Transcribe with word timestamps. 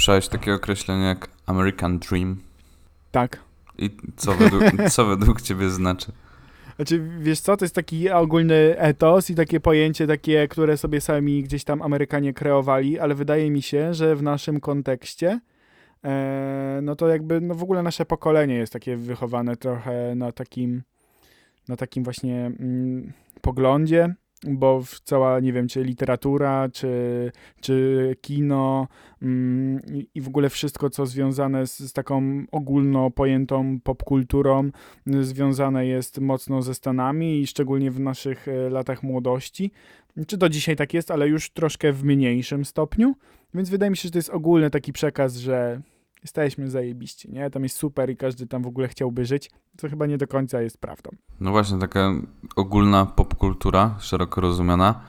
Słyszałeś 0.00 0.28
takie 0.28 0.54
określenie 0.54 1.04
jak 1.04 1.28
American 1.46 1.98
Dream? 1.98 2.36
Tak. 3.10 3.40
I 3.78 3.90
co 4.16 4.34
według, 4.34 4.62
co 4.90 5.06
według 5.06 5.42
ciebie 5.42 5.70
znaczy? 5.70 6.12
Znaczy, 6.76 7.08
wiesz 7.18 7.40
co, 7.40 7.56
to 7.56 7.64
jest 7.64 7.74
taki 7.74 8.10
ogólny 8.10 8.78
etos 8.78 9.30
i 9.30 9.34
takie 9.34 9.60
pojęcie 9.60 10.06
takie, 10.06 10.48
które 10.48 10.76
sobie 10.76 11.00
sami 11.00 11.42
gdzieś 11.42 11.64
tam 11.64 11.82
Amerykanie 11.82 12.34
kreowali, 12.34 12.98
ale 12.98 13.14
wydaje 13.14 13.50
mi 13.50 13.62
się, 13.62 13.94
że 13.94 14.16
w 14.16 14.22
naszym 14.22 14.60
kontekście 14.60 15.40
e, 16.04 16.80
no 16.82 16.96
to 16.96 17.08
jakby 17.08 17.40
no 17.40 17.54
w 17.54 17.62
ogóle 17.62 17.82
nasze 17.82 18.06
pokolenie 18.06 18.54
jest 18.54 18.72
takie 18.72 18.96
wychowane 18.96 19.56
trochę 19.56 20.14
na 20.14 20.32
takim 20.32 20.82
na 21.68 21.76
takim 21.76 22.04
właśnie 22.04 22.46
mm, 22.46 23.12
poglądzie, 23.40 24.14
bo 24.46 24.82
cała, 25.04 25.40
nie 25.40 25.52
wiem, 25.52 25.68
czy 25.68 25.84
literatura, 25.84 26.68
czy, 26.72 27.32
czy 27.60 28.16
kino 28.20 28.88
mm, 29.22 29.80
i, 30.14 30.20
w 30.20 30.28
ogóle 30.28 30.50
wszystko, 30.50 30.90
co 30.90 31.06
związane 31.06 31.66
z, 31.66 31.78
z 31.78 31.92
taką 31.92 32.44
ogólno 32.52 33.10
pojętą 33.10 33.80
popkulturą, 33.80 34.70
y, 35.14 35.24
związane 35.24 35.86
jest 35.86 36.18
mocno 36.18 36.62
ze 36.62 36.74
Stanami 36.74 37.40
i 37.40 37.46
szczególnie 37.46 37.90
w 37.90 38.00
naszych 38.00 38.48
e, 38.48 38.70
latach 38.70 39.02
młodości. 39.02 39.70
Czy 40.26 40.38
to 40.38 40.48
dzisiaj 40.48 40.76
tak 40.76 40.94
jest, 40.94 41.10
ale 41.10 41.28
już 41.28 41.50
troszkę 41.50 41.92
w 41.92 42.04
mniejszym 42.04 42.64
stopniu. 42.64 43.14
Więc 43.54 43.70
wydaje 43.70 43.90
mi 43.90 43.96
się, 43.96 44.02
że 44.02 44.10
to 44.10 44.18
jest 44.18 44.30
ogólny 44.30 44.70
taki 44.70 44.92
przekaz, 44.92 45.36
że 45.36 45.80
jesteśmy 46.22 46.70
zajebiści, 46.70 47.32
nie? 47.32 47.50
Tam 47.50 47.62
jest 47.62 47.76
super 47.76 48.10
i 48.10 48.16
każdy 48.16 48.46
tam 48.46 48.62
w 48.62 48.66
ogóle 48.66 48.88
chciałby 48.88 49.24
żyć, 49.24 49.50
co 49.76 49.88
chyba 49.88 50.06
nie 50.06 50.18
do 50.18 50.26
końca 50.26 50.62
jest 50.62 50.78
prawdą. 50.78 51.10
No 51.40 51.50
właśnie, 51.50 51.78
taka 51.78 52.12
ogólna 52.56 53.06
popkultura, 53.06 53.96
szeroko 54.00 54.40
rozumiana, 54.40 55.00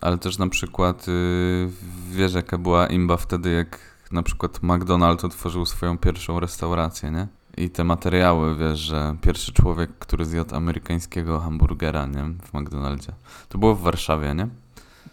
ale 0.00 0.18
też 0.18 0.38
na 0.38 0.48
przykład 0.48 1.06
yy, 1.06 1.70
wiesz 2.10 2.34
jaka 2.34 2.58
była 2.58 2.86
imba 2.86 3.16
wtedy, 3.16 3.50
jak 3.50 3.78
na 4.12 4.22
przykład 4.22 4.60
McDonald's 4.60 5.26
otworzył 5.26 5.66
swoją 5.66 5.98
pierwszą 5.98 6.40
restaurację, 6.40 7.10
nie? 7.10 7.26
I 7.56 7.70
te 7.70 7.84
materiały, 7.84 8.56
wiesz, 8.56 8.78
że 8.78 9.16
pierwszy 9.20 9.52
człowiek, 9.52 9.90
który 9.98 10.24
zjadł 10.24 10.56
amerykańskiego 10.56 11.40
hamburgera, 11.40 12.06
nie? 12.06 12.24
W 12.42 12.54
McDonaldzie. 12.54 13.12
To 13.48 13.58
było 13.58 13.74
w 13.74 13.80
Warszawie, 13.80 14.34
nie? 14.34 14.48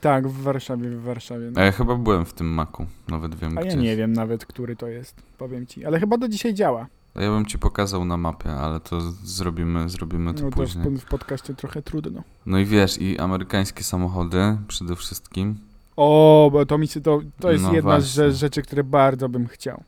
Tak, 0.05 0.27
w 0.27 0.41
Warszawie, 0.43 0.89
w 0.89 1.01
Warszawie. 1.03 1.51
No. 1.51 1.61
A 1.61 1.63
ja 1.63 1.71
chyba 1.71 1.95
byłem 1.95 2.25
w 2.25 2.33
tym 2.33 2.47
maku, 2.47 2.85
nawet 3.07 3.35
wiem 3.35 3.57
A 3.57 3.61
gdzie. 3.61 3.69
ja 3.69 3.75
nie 3.75 3.95
wiem 3.95 4.13
nawet, 4.13 4.45
który 4.45 4.75
to 4.75 4.87
jest, 4.87 5.15
powiem 5.37 5.65
ci. 5.67 5.85
Ale 5.85 5.99
chyba 5.99 6.17
do 6.17 6.27
dzisiaj 6.27 6.53
działa. 6.53 6.87
Ja 7.15 7.29
bym 7.29 7.45
ci 7.45 7.59
pokazał 7.59 8.05
na 8.05 8.17
mapie, 8.17 8.51
ale 8.51 8.79
to 8.79 9.01
zrobimy, 9.23 9.89
zrobimy 9.89 10.33
to 10.33 10.43
No 10.43 10.49
to 10.49 10.55
później. 10.55 10.89
w, 10.89 10.99
w 11.01 11.05
podcaście 11.05 11.53
trochę 11.53 11.81
trudno. 11.81 12.23
No 12.45 12.57
i 12.59 12.65
wiesz, 12.65 12.97
i 13.01 13.19
amerykańskie 13.19 13.83
samochody 13.83 14.57
przede 14.67 14.95
wszystkim. 14.95 15.55
O, 15.97 16.49
bo 16.53 16.65
to 16.65 16.77
mi 16.77 16.87
się 16.87 17.01
to, 17.01 17.21
to 17.39 17.51
jest 17.51 17.63
No 17.63 17.73
jedna 17.73 17.99
z 17.99 18.15
właśnie. 18.15 18.31
rzeczy, 18.31 18.61
które 18.61 18.83
bardzo 18.83 19.29
bym 19.29 19.47
chciał. 19.47 19.83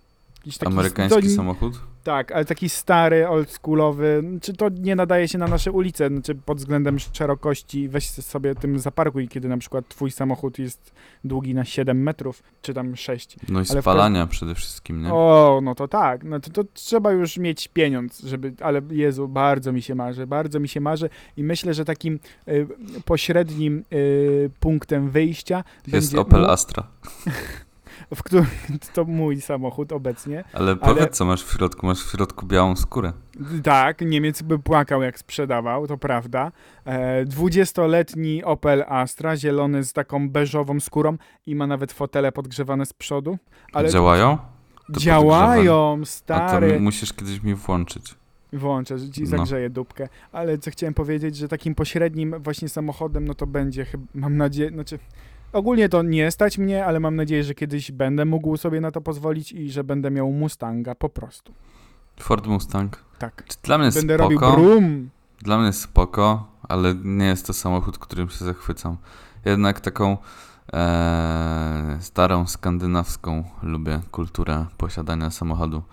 Taki 0.59 0.65
Amerykański 0.65 1.21
to, 1.21 1.29
samochód? 1.29 1.79
Tak, 2.08 2.31
ale 2.31 2.45
taki 2.45 2.69
stary, 2.69 3.27
oldschoolowy. 3.27 4.23
Czy 4.41 4.53
to 4.53 4.69
nie 4.69 4.95
nadaje 4.95 5.27
się 5.27 5.38
na 5.38 5.47
nasze 5.47 5.72
ulice? 5.72 6.08
Znaczy 6.08 6.36
pod 6.36 6.58
względem 6.58 7.00
szerokości 7.00 7.89
weź 7.89 8.09
sobie 8.09 8.55
tym 8.55 8.80
zaparkuj, 8.80 9.27
kiedy 9.27 9.47
na 9.47 9.58
przykład 9.58 9.88
twój 9.88 10.11
samochód 10.11 10.59
jest 10.59 10.94
długi 11.23 11.53
na 11.53 11.66
7 11.66 12.03
metrów, 12.03 12.44
czy 12.61 12.73
tam 12.73 12.95
6. 12.95 13.35
No 13.50 13.61
i 13.61 13.66
Ale 13.69 13.81
spalania 13.81 14.28
przede 14.28 14.55
wszystkim, 14.55 15.02
nie? 15.02 15.13
O, 15.13 15.59
no 15.63 15.75
to 15.75 15.88
tak. 15.88 16.23
No 16.23 16.39
to, 16.39 16.52
to 16.52 16.63
trzeba 16.73 17.11
już 17.11 17.38
mieć 17.38 17.68
pieniądz, 17.68 18.19
żeby. 18.25 18.53
Ale 18.62 18.81
Jezu, 18.89 19.28
bardzo 19.28 19.72
mi 19.72 19.81
się 19.81 19.95
marzy, 19.95 20.28
bardzo 20.28 20.59
mi 20.59 20.68
się 20.68 20.81
marzy 20.81 21.09
i 21.38 21.44
myślę, 21.44 21.74
że 21.74 21.85
takim 21.85 22.19
y, 22.47 22.68
pośrednim 23.06 23.84
y, 23.94 24.50
punktem 24.59 25.09
wyjścia 25.09 25.63
Jest 25.88 26.07
będzie 26.07 26.22
Opel 26.22 26.45
Astra. 26.45 26.88
w 28.16 28.24
którym 28.24 28.46
to 28.94 29.06
mój 29.06 29.41
samochód 29.41 29.91
obecnie. 29.91 30.44
Ale 30.53 30.75
powiedz, 30.75 31.18
co 31.18 31.25
masz 31.25 31.44
w 31.44 31.52
środku. 31.52 31.85
Masz 31.85 32.03
w 32.03 32.12
środku 32.12 32.46
białą 32.46 32.75
skórę. 32.75 33.13
Tak, 33.63 34.02
Niemiec 34.02 34.41
by 34.41 34.59
płakał, 34.59 35.02
jak 35.02 35.19
sprzedawał, 35.19 35.88
to 35.88 35.97
prawda. 35.97 36.52
E, 36.86 37.25
20-letni 37.25 38.44
Opel 38.44 38.84
Astra, 38.88 39.38
zielony 39.38 39.84
z 39.84 39.94
taką 39.94 40.30
beżową 40.30 40.80
skórą 40.80 41.18
i 41.46 41.56
ma 41.56 41.68
nawet 41.68 41.91
fotele 41.91 42.31
podgrzewane 42.31 42.86
z 42.86 42.94
przodu. 42.94 43.38
Ale 43.74 43.90
Działają? 43.90 44.38
To 44.94 45.00
działają, 45.00 45.94
A 45.94 46.00
to 46.00 46.06
stary. 46.06 46.80
musisz 46.80 47.13
kiedyś 47.13 47.44
mi 47.44 47.56
włączyć. 47.56 48.16
Włączę, 48.53 49.12
ci 49.12 49.22
No. 49.22 49.28
zagrzeję 49.28 49.69
dupkę. 49.69 50.09
Ale 50.31 50.57
co 50.57 50.72
chciałem 50.72 50.94
powiedzieć, 50.94 51.36
że 51.38 51.47
takim 51.47 51.75
pośrednim 51.75 52.36
właśnie 52.40 52.69
samochodem, 52.69 53.28
no 53.28 53.34
to 53.34 53.47
będzie 53.47 53.86
chyba, 53.86 54.03
mam 54.16 54.38
nadzieję, 54.38 54.69
znaczy 54.69 55.00
ogólnie 55.57 55.90
to 55.90 56.03
nie 56.03 56.31
stać 56.31 56.57
mnie, 56.57 56.85
ale 56.85 57.00
mam 57.00 57.16
nadzieję, 57.16 57.44
że 57.44 57.53
kiedyś 57.53 57.91
będę 57.91 58.25
mógł 58.25 58.57
sobie 58.57 58.81
na 58.81 58.91
to 58.91 59.01
pozwolić 59.01 59.51
i 59.51 59.72
że 59.72 59.84
będę 59.84 60.12
miał 60.12 60.31
Mustanga 60.31 60.95
po 60.95 61.09
prostu. 61.09 61.53
Ford 62.19 62.47
Mustang. 62.47 63.03
Tak. 63.19 63.44
Czy 63.47 63.57
Dla 63.63 63.78
mnie 63.78 63.90
Będę 63.91 64.16
spoko. 64.18 64.23
robił 64.23 64.40
brum. 64.40 65.09
Dla 65.41 65.57
mnie 65.57 65.73
spoko, 65.73 66.47
ale 66.69 66.95
nie 67.03 67.25
jest 67.25 67.47
to 67.47 67.53
samochód, 67.53 67.97
którym 67.97 68.29
się 68.29 68.45
zachwycam. 68.45 68.97
Jednak 69.45 69.79
taką 69.79 70.18
e, 70.73 71.97
starą, 72.01 72.47
skandynawską 72.47 73.44
lubię 73.63 74.00
kulturę 74.12 74.66
posiadania 74.78 75.29
samochodu. 75.31 75.84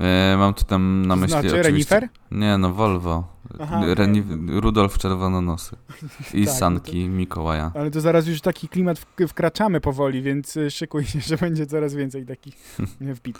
E, 0.00 0.36
mam 0.36 0.54
tu 0.54 0.64
tam 0.64 1.06
na 1.06 1.16
myśli 1.16 1.30
znaczy 1.30 1.60
oczywiście... 1.60 2.00
renifer? 2.00 2.08
Nie, 2.30 2.58
no 2.58 2.72
Volvo. 2.72 3.33
Aha. 3.60 3.80
Reni- 3.94 4.60
Rudolf 4.60 4.98
Czerwononosy. 4.98 5.76
I 6.34 6.46
Tak, 6.46 6.54
sanki 6.54 7.08
Mikołaja. 7.08 7.72
Ale 7.74 7.90
to 7.90 8.00
zaraz 8.00 8.26
już 8.26 8.40
taki 8.40 8.68
klimat 8.68 8.98
wk- 8.98 9.28
wkraczamy 9.28 9.80
powoli, 9.80 10.22
więc 10.22 10.56
y, 10.56 10.70
szykuj 10.70 11.04
się, 11.04 11.20
że 11.28 11.36
będzie 11.36 11.66
coraz 11.66 11.94
więcej 11.94 12.26
takich 12.26 12.76
wbit. 13.00 13.38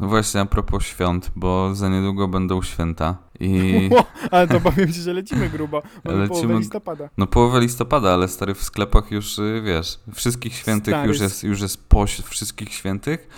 No 0.00 0.08
właśnie, 0.08 0.40
a 0.40 0.44
propos 0.46 0.82
świąt, 0.84 1.30
bo 1.36 1.74
za 1.74 1.88
niedługo 1.88 2.28
będą 2.28 2.62
święta 2.62 3.16
i... 3.40 3.90
Ale 4.30 4.48
to 4.48 4.60
powiem 4.60 4.92
ci, 4.92 5.00
że 5.00 5.12
lecimy 5.12 5.50
grubo. 5.50 5.82
Mamy 6.04 6.18
Lecimy- 6.18 6.28
połowę 6.28 6.58
listopada. 6.58 7.08
No 7.18 7.26
połowę 7.26 7.60
listopada, 7.60 8.10
ale 8.14 8.28
stary 8.28 8.54
w 8.54 8.62
sklepach 8.62 9.10
już, 9.10 9.38
y, 9.38 9.62
wiesz, 9.64 10.00
wszystkich 10.14 10.54
świętych 10.54 10.94
Stary, 10.94 11.08
już 11.08 11.20
jest, 11.20 11.44
już 11.44 11.60
jest 11.60 11.88
po 11.88 12.06
wszystkich 12.06 12.72
świętych 12.74 13.28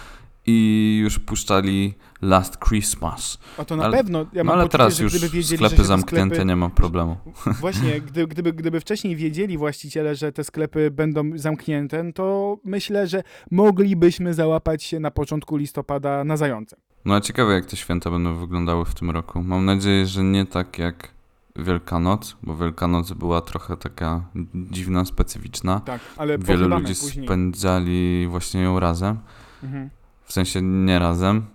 i 0.47 0.99
już 1.03 1.19
puszczali 1.19 1.95
Last 2.23 2.59
Christmas. 2.69 3.39
A 3.59 3.65
to 3.65 3.77
na 3.77 3.85
Ale- 3.85 3.97
pewno. 3.97 4.27
Ja 4.33 4.45
no 4.45 4.53
ale 4.53 4.63
poczucie, 4.63 4.79
teraz 4.79 4.99
już 4.99 5.19
wiedzieli, 5.29 5.57
sklepy 5.57 5.85
zamknięte, 5.85 6.35
sklepy... 6.35 6.49
nie 6.49 6.57
ma 6.57 6.71
problemu. 6.71 7.17
Właśnie, 7.61 8.01
gdy, 8.01 8.27
gdyby, 8.27 8.53
gdyby 8.53 8.81
wcześniej 8.81 9.17
wiedzieli 9.17 9.59
właściciele, 9.59 10.15
że 10.15 10.33
te 10.33 10.45
sklepy 10.45 10.91
będą 10.91 11.31
zamknięte, 11.35 12.03
no 12.03 12.13
to 12.13 12.57
myślę, 12.65 13.07
że 13.07 13.23
moglibyśmy 13.51 14.35
załapać 14.35 14.83
się 14.85 15.01
na 15.01 15.11
początku 15.11 15.57
listopada 15.57 16.25
na 16.25 16.37
zające. 16.37 16.77
No 17.05 17.15
a 17.15 17.21
ciekawe 17.21 17.53
jak 17.55 17.67
te 17.67 17.77
święta 17.77 18.11
będą 18.11 18.37
wyglądały 18.37 18.85
w 18.85 18.95
tym 18.95 19.11
roku. 19.11 19.43
Mam 19.43 19.65
nadzieję, 19.65 20.07
że 20.07 20.23
nie 20.23 20.47
tak 20.47 20.79
jak 20.79 21.09
Wielkanoc, 21.57 22.37
bo 22.43 22.57
Wielkanoc 22.57 23.13
była 23.13 23.41
trochę 23.41 23.77
taka 23.77 24.23
dziwna, 24.55 25.05
specyficzna. 25.05 25.81
Tak, 25.81 26.01
ale 26.17 26.39
Wielu 26.39 26.69
ludzi 26.69 26.95
później. 27.01 27.27
spędzali 27.27 28.27
właśnie 28.31 28.61
ją 28.63 28.81
razem. 28.81 29.19
Mhm. 29.63 29.91
W 30.25 30.33
sensie 30.33 30.63
nie 30.63 30.99
razem. 30.99 31.47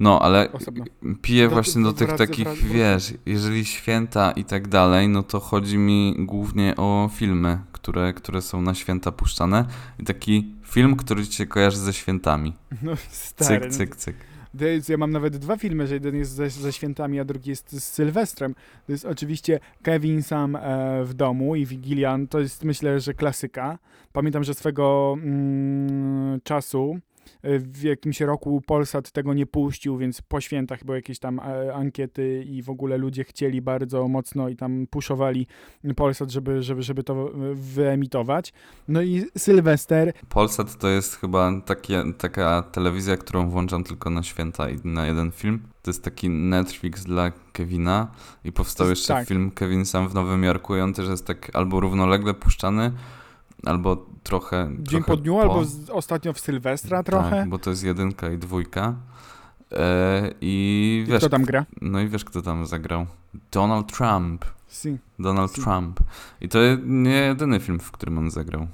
No, 0.00 0.22
ale 0.22 0.52
Osobno. 0.52 0.84
piję 1.22 1.48
właśnie 1.48 1.82
do 1.82 1.92
tych 1.92 2.08
wrac- 2.08 2.18
takich, 2.18 2.46
wrac- 2.48 2.64
wiesz, 2.72 3.14
jeżeli 3.26 3.64
święta 3.64 4.32
i 4.32 4.44
tak 4.44 4.68
dalej, 4.68 5.08
no 5.08 5.22
to 5.22 5.40
chodzi 5.40 5.78
mi 5.78 6.14
głównie 6.18 6.74
o 6.76 7.10
filmy, 7.14 7.58
które, 7.72 8.12
które 8.12 8.42
są 8.42 8.62
na 8.62 8.74
święta 8.74 9.12
puszczane. 9.12 9.64
I 9.98 10.04
taki 10.04 10.54
film, 10.62 10.96
który 10.96 11.26
ci 11.26 11.32
się 11.32 11.46
kojarzy 11.46 11.78
ze 11.78 11.92
świętami. 11.92 12.52
No, 12.82 12.92
stary, 13.10 13.60
Cyk, 13.60 13.70
no 13.70 13.76
cyk, 13.78 13.96
cyk. 13.96 14.16
Ja 14.88 14.96
mam 14.96 15.10
nawet 15.10 15.36
dwa 15.36 15.56
filmy, 15.56 15.86
że 15.86 15.94
jeden 15.94 16.16
jest 16.16 16.32
ze, 16.32 16.50
ze 16.50 16.72
świętami, 16.72 17.20
a 17.20 17.24
drugi 17.24 17.50
jest 17.50 17.72
z 17.72 17.84
Sylwestrem. 17.84 18.54
To 18.86 18.92
jest 18.92 19.04
oczywiście 19.04 19.60
Kevin 19.82 20.22
sam 20.22 20.56
e, 20.56 21.04
w 21.04 21.14
domu 21.14 21.56
i 21.56 21.66
Wigilian. 21.66 22.28
To 22.28 22.40
jest 22.40 22.64
myślę, 22.64 23.00
że 23.00 23.14
klasyka. 23.14 23.78
Pamiętam, 24.12 24.44
że 24.44 24.54
swego 24.54 25.16
mm, 25.22 26.40
czasu 26.40 26.98
w 27.42 27.82
jakimś 27.82 28.20
roku 28.20 28.62
Polsat 28.66 29.10
tego 29.10 29.34
nie 29.34 29.46
puścił, 29.46 29.96
więc 29.98 30.22
po 30.22 30.40
świętach 30.40 30.84
były 30.84 30.98
jakieś 30.98 31.18
tam 31.18 31.40
e, 31.40 31.74
ankiety 31.74 32.44
i 32.46 32.62
w 32.62 32.70
ogóle 32.70 32.98
ludzie 32.98 33.24
chcieli 33.24 33.62
bardzo 33.62 34.08
mocno 34.08 34.48
i 34.48 34.56
tam 34.56 34.86
puszowali 34.90 35.46
Polsat, 35.96 36.30
żeby, 36.30 36.62
żeby, 36.62 36.82
żeby 36.82 37.02
to 37.02 37.28
e, 37.28 37.54
wyemitować. 37.54 38.52
No 38.88 39.02
i 39.02 39.24
Sylwester 39.38 40.12
Polsat 40.28 40.78
to 40.78 40.88
jest 40.88 41.16
chyba 41.16 41.60
takie, 41.66 42.04
taka 42.18 42.62
telewizja, 42.62 43.16
którą 43.16 43.50
włączam 43.50 43.84
tylko 43.84 44.10
na 44.10 44.22
święta 44.22 44.70
i 44.70 44.78
na 44.84 45.06
jeden 45.06 45.32
film. 45.32 45.62
To 45.82 45.90
jest 45.90 46.04
taki 46.04 46.28
Netflix 46.30 47.04
dla 47.04 47.32
Kevina 47.52 48.08
i 48.44 48.52
powstał 48.52 48.88
jest- 48.88 49.00
jeszcze 49.02 49.14
tak. 49.14 49.28
film 49.28 49.50
Kevin 49.50 49.84
sam 49.84 50.08
w 50.08 50.14
Nowym 50.14 50.44
Jorku 50.44 50.76
i 50.76 50.80
on 50.80 50.94
też 50.94 51.08
jest 51.08 51.26
tak 51.26 51.50
albo 51.56 51.80
równolegle 51.80 52.34
puszczany, 52.34 52.92
albo 53.66 54.06
trochę 54.22 54.70
dzień 54.78 54.84
trochę 54.84 55.04
po 55.06 55.16
dniu, 55.16 55.38
albo 55.40 55.64
z, 55.64 55.90
ostatnio 55.90 56.32
w 56.32 56.40
Sylwestra 56.40 57.02
trochę. 57.02 57.30
Tak, 57.30 57.48
bo 57.48 57.58
to 57.58 57.70
jest 57.70 57.84
jedynka 57.84 58.30
i 58.30 58.38
dwójka. 58.38 58.94
E, 59.72 60.30
I 60.40 61.04
I 61.06 61.10
wiesz, 61.10 61.18
kto 61.18 61.28
tam 61.28 61.44
gra? 61.44 61.66
no 61.80 62.00
i 62.00 62.08
wiesz, 62.08 62.24
kto 62.24 62.42
tam 62.42 62.66
zagrał? 62.66 63.06
Donald 63.52 63.92
Trump. 63.96 64.44
Si. 64.68 64.98
Donald 65.18 65.52
Si. 65.54 65.62
Trump. 65.62 66.00
I 66.40 66.48
to 66.48 66.58
nie 66.84 67.10
jedyny 67.10 67.60
film, 67.60 67.80
w 67.80 67.90
którym 67.92 68.18
on 68.18 68.30
zagrał. 68.30 68.66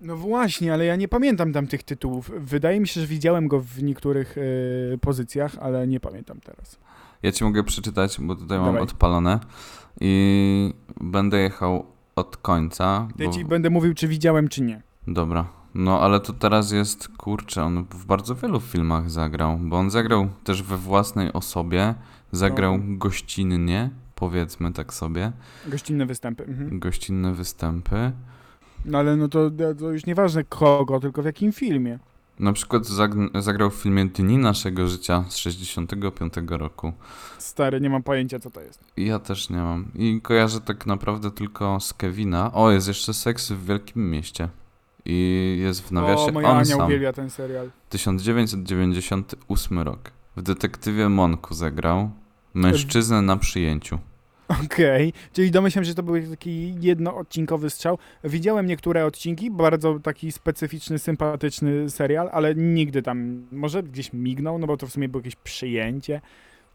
No 0.00 0.16
właśnie, 0.16 0.72
ale 0.72 0.84
ja 0.84 0.96
nie 0.96 1.08
pamiętam 1.08 1.52
tam 1.52 1.66
tych 1.66 1.82
tytułów. 1.82 2.30
Wydaje 2.38 2.80
mi 2.80 2.88
się, 2.88 3.00
że 3.00 3.06
widziałem 3.06 3.48
go 3.48 3.60
w 3.60 3.82
niektórych 3.82 4.38
y, 4.38 4.98
pozycjach, 5.00 5.52
ale 5.60 5.86
nie 5.86 6.00
pamiętam 6.00 6.40
teraz. 6.40 6.78
Ja 7.22 7.32
ci 7.32 7.44
mogę 7.44 7.64
przeczytać, 7.64 8.16
bo 8.20 8.36
tutaj 8.36 8.58
mam 8.58 8.66
Dawaj. 8.66 8.82
odpalone 8.82 9.40
i 10.00 10.74
będę 11.00 11.38
jechał 11.40 11.86
od 12.16 12.36
końca. 12.36 13.08
Ja 13.18 13.26
bo... 13.26 13.32
ci 13.32 13.44
będę 13.44 13.70
mówił, 13.70 13.94
czy 13.94 14.08
widziałem, 14.08 14.48
czy 14.48 14.62
nie. 14.62 14.82
Dobra. 15.06 15.46
No 15.74 16.00
ale 16.00 16.20
to 16.20 16.32
teraz 16.32 16.72
jest, 16.72 17.08
kurczę, 17.08 17.62
on 17.62 17.84
w 17.90 18.06
bardzo 18.06 18.34
wielu 18.34 18.60
filmach 18.60 19.10
zagrał, 19.10 19.58
bo 19.58 19.76
on 19.76 19.90
zagrał 19.90 20.28
też 20.44 20.62
we 20.62 20.76
własnej 20.76 21.32
osobie, 21.32 21.94
zagrał 22.32 22.78
No. 22.78 22.84
gościnnie, 22.98 23.90
powiedzmy 24.14 24.72
tak 24.72 24.94
sobie, 24.94 25.32
Gościnne 25.66 26.06
występy. 26.06 26.44
Mhm. 26.44 26.78
gościnne 26.78 27.32
występy. 27.32 28.12
No 28.84 28.98
ale 28.98 29.16
no 29.16 29.28
to, 29.28 29.50
to 29.78 29.90
już 29.90 30.06
nieważne 30.06 30.44
kogo, 30.44 31.00
tylko 31.00 31.22
w 31.22 31.24
jakim 31.24 31.52
filmie. 31.52 31.98
Na 32.38 32.52
przykład 32.52 32.82
zag- 32.82 33.40
zagrał 33.42 33.70
w 33.70 33.74
filmie 33.74 34.04
Dni 34.06 34.38
naszego 34.38 34.88
życia 34.88 35.24
z 35.28 35.36
65 35.36 36.32
roku. 36.48 36.92
Stary, 37.38 37.80
nie 37.80 37.90
mam 37.90 38.02
pojęcia, 38.02 38.38
co 38.38 38.50
to 38.50 38.60
jest. 38.60 38.84
Ja 38.96 39.18
też 39.18 39.50
nie 39.50 39.56
mam. 39.56 39.86
I 39.94 40.20
kojarzę 40.22 40.60
tak 40.60 40.86
naprawdę 40.86 41.30
tylko 41.30 41.80
z 41.80 41.94
Kevina. 41.94 42.52
O, 42.52 42.70
jest 42.70 42.88
jeszcze 42.88 43.14
Seks 43.14 43.52
w 43.52 43.64
Wielkim 43.66 44.10
Mieście. 44.10 44.48
I 45.04 45.56
jest 45.60 45.80
w 45.88 45.92
nawiasie 45.92 46.22
o, 46.26 46.32
moja 46.32 46.48
on 46.48 46.56
Ania 46.56 46.64
sam. 46.76 46.86
uwielbia 46.86 47.12
ten 47.12 47.30
serial. 47.30 47.70
1998 47.88 49.78
rok. 49.78 50.10
W 50.36 50.42
Detektywie 50.42 51.08
Monku 51.08 51.54
zagrał 51.54 52.10
mężczyznę 52.54 53.22
na 53.22 53.36
przyjęciu. 53.36 53.98
Okej, 54.64 55.12
czyli 55.32 55.50
domyślam 55.50 55.84
się, 55.84 55.88
że 55.88 55.94
to 55.94 56.02
był 56.02 56.30
taki 56.30 56.74
jednoodcinkowy 56.80 57.70
strzał. 57.70 57.98
Widziałem 58.24 58.66
niektóre 58.66 59.06
odcinki, 59.06 59.50
bardzo 59.50 59.98
taki 59.98 60.32
specyficzny, 60.32 60.98
sympatyczny 60.98 61.90
serial, 61.90 62.28
ale 62.32 62.54
nigdy 62.54 63.02
tam, 63.02 63.46
może 63.52 63.82
gdzieś 63.82 64.12
mignął, 64.12 64.58
no 64.58 64.66
bo 64.66 64.76
to 64.76 64.86
w 64.86 64.92
sumie 64.92 65.08
było 65.08 65.18
jakieś 65.20 65.36
przyjęcie. 65.36 66.20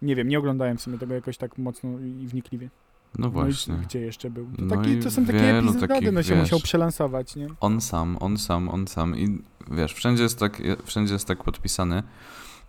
Nie 0.01 0.15
wiem, 0.15 0.27
nie 0.27 0.39
oglądałem 0.39 0.77
w 0.77 0.81
sumie 0.81 0.97
tego 0.97 1.13
jakoś 1.13 1.37
tak 1.37 1.57
mocno 1.57 1.89
i 1.99 2.27
wnikliwie. 2.27 2.69
No 3.17 3.29
właśnie. 3.29 3.75
No 3.75 3.81
gdzie 3.83 3.99
jeszcze 3.99 4.29
był? 4.29 4.45
To, 4.45 4.51
No 4.65 4.75
taki, 4.75 4.97
to 4.99 5.11
są 5.11 5.25
takie 5.25 5.57
epizody, 5.57 5.87
takich, 5.87 6.11
no 6.11 6.23
się 6.23 6.29
wiesz. 6.33 6.41
musiał 6.41 6.59
przelansować, 6.59 7.35
nie? 7.35 7.47
On 7.59 7.81
sam, 7.81 8.17
on 8.19 8.37
sam, 8.37 8.69
on 8.69 8.87
sam. 8.87 9.17
I 9.17 9.41
wiesz, 9.71 9.93
wszędzie 9.93 10.23
jest 10.23 10.39
tak, 10.39 10.61
wszędzie 10.85 11.13
jest 11.13 11.27
tak 11.27 11.43
podpisany. 11.43 12.03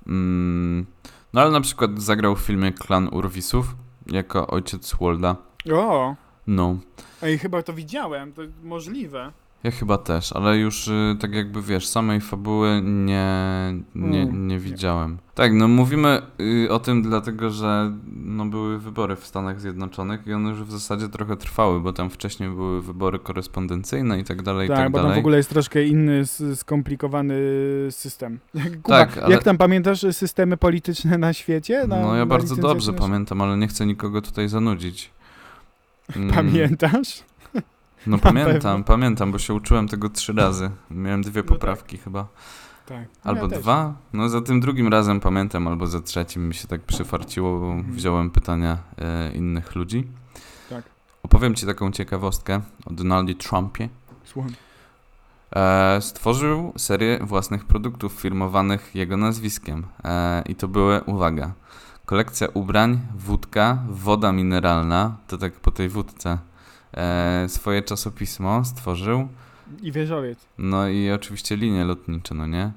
Mm, 0.06 0.86
no 1.32 1.40
ale 1.40 1.50
na 1.50 1.60
przykład 1.60 2.02
zagrał 2.02 2.36
w 2.36 2.40
filmie 2.40 2.72
Klan 2.72 3.08
Urwisów 3.08 3.74
jako 4.06 4.46
ojciec 4.46 4.94
Walda. 5.00 5.36
O, 5.74 6.14
No. 6.46 6.76
ej, 7.22 7.38
chyba 7.38 7.62
to 7.62 7.72
widziałem, 7.72 8.32
to 8.32 8.42
możliwe. 8.62 9.32
Ja 9.64 9.70
chyba 9.70 9.98
też, 9.98 10.32
ale 10.32 10.58
już 10.58 10.88
y, 10.88 11.16
tak 11.20 11.34
jakby 11.34 11.62
wiesz, 11.62 11.86
samej 11.86 12.20
fabuły 12.20 12.80
nie, 12.84 13.26
nie, 13.94 14.22
Mm, 14.22 14.48
nie 14.48 14.58
widziałem. 14.58 15.18
Tak, 15.34 15.52
no 15.52 15.68
mówimy 15.68 16.22
y, 16.64 16.70
o 16.72 16.78
tym 16.78 17.02
dlatego, 17.02 17.50
że 17.50 17.92
no, 18.16 18.46
były 18.46 18.78
wybory 18.78 19.16
w 19.16 19.26
Stanach 19.26 19.60
Zjednoczonych 19.60 20.26
i 20.26 20.32
one 20.32 20.50
już 20.50 20.62
w 20.62 20.70
zasadzie 20.70 21.08
trochę 21.08 21.36
trwały, 21.36 21.80
bo 21.80 21.92
tam 21.92 22.10
wcześniej 22.10 22.48
były 22.50 22.82
wybory 22.82 23.18
korespondencyjne 23.18 24.18
i 24.20 24.24
tak 24.24 24.42
dalej, 24.42 24.66
i 24.66 24.68
Tak, 24.68 24.78
tak 24.78 24.90
bo 24.92 24.98
tam 24.98 25.04
dalej. 25.06 25.16
w 25.16 25.22
ogóle 25.22 25.36
jest 25.36 25.50
troszkę 25.50 25.84
inny, 25.84 26.22
skomplikowany 26.54 27.34
system. 27.90 28.38
Kuba, 28.82 29.06
Tak, 29.06 29.18
ale- 29.18 29.34
jak 29.34 29.42
tam 29.44 29.58
pamiętasz 29.58 30.00
systemy 30.12 30.56
polityczne 30.56 31.18
na 31.18 31.32
świecie? 31.32 31.86
Na, 31.86 32.00
No 32.00 32.16
ja 32.16 32.26
bardzo 32.26 32.56
dobrze 32.56 32.92
pamiętam, 32.92 33.40
ale 33.42 33.56
nie 33.56 33.68
chcę 33.68 33.86
nikogo 33.86 34.22
tutaj 34.22 34.48
zanudzić. 34.48 35.10
Mm, 36.16 36.30
Pamiętasz? 36.34 37.22
No 38.06 38.16
Na 38.16 38.22
pamiętam, 38.22 38.52
pewno. 38.54 38.84
pamiętam, 38.84 39.32
bo 39.32 39.38
się 39.38 39.54
uczyłem 39.54 39.88
tego 39.88 40.08
trzy 40.08 40.32
razy. 40.32 40.70
Miałem 40.90 41.22
dwie 41.22 41.42
tak. 41.42 41.48
poprawki 41.48 41.98
chyba. 41.98 42.26
Tak. 42.86 43.08
Albo 43.24 43.42
ja 43.42 43.48
też. 43.48 43.58
dwa? 43.58 43.94
No 44.12 44.28
za 44.28 44.40
tym 44.40 44.60
drugim 44.60 44.88
razem 44.88 45.20
pamiętam, 45.20 45.68
albo 45.68 45.86
za 45.86 46.00
trzecim 46.00 46.48
mi 46.48 46.54
się 46.54 46.68
tak 46.68 46.80
przyfarciło, 46.82 47.60
bo 47.60 47.66
Mhm. 47.72 47.94
wziąłem 47.94 48.30
pytania 48.30 48.78
e, 48.98 49.32
innych 49.32 49.74
ludzi. 49.74 50.06
Tak. 50.70 50.84
Opowiem 51.22 51.54
ci 51.54 51.66
taką 51.66 51.90
ciekawostkę 51.92 52.60
o 52.86 52.92
Donaldzie 52.92 53.34
Trumpie. 53.34 53.88
Słucham. 54.24 54.52
E, 55.56 55.98
stworzył 56.00 56.72
serię 56.76 57.18
własnych 57.22 57.64
produktów 57.64 58.12
firmowanych 58.12 58.90
jego 58.94 59.16
nazwiskiem. 59.16 59.86
E, 60.04 60.42
I 60.48 60.54
to 60.54 60.68
były, 60.68 61.00
uwaga, 61.00 61.52
kolekcja 62.06 62.48
ubrań, 62.54 63.00
wódka, 63.16 63.78
woda 63.88 64.32
mineralna, 64.32 65.16
to 65.28 65.38
tak 65.38 65.52
po 65.52 65.70
tej 65.70 65.88
wódce. 65.88 66.38
E, 66.94 67.44
swoje 67.48 67.82
czasopismo 67.82 68.64
stworzył, 68.64 69.28
I 69.82 69.92
wieżowiec. 69.92 70.38
no 70.58 70.88
i 70.88 71.10
oczywiście 71.10 71.56
linie 71.56 71.84
lotnicze, 71.84 72.34
no 72.34 72.46
nie? 72.46 72.72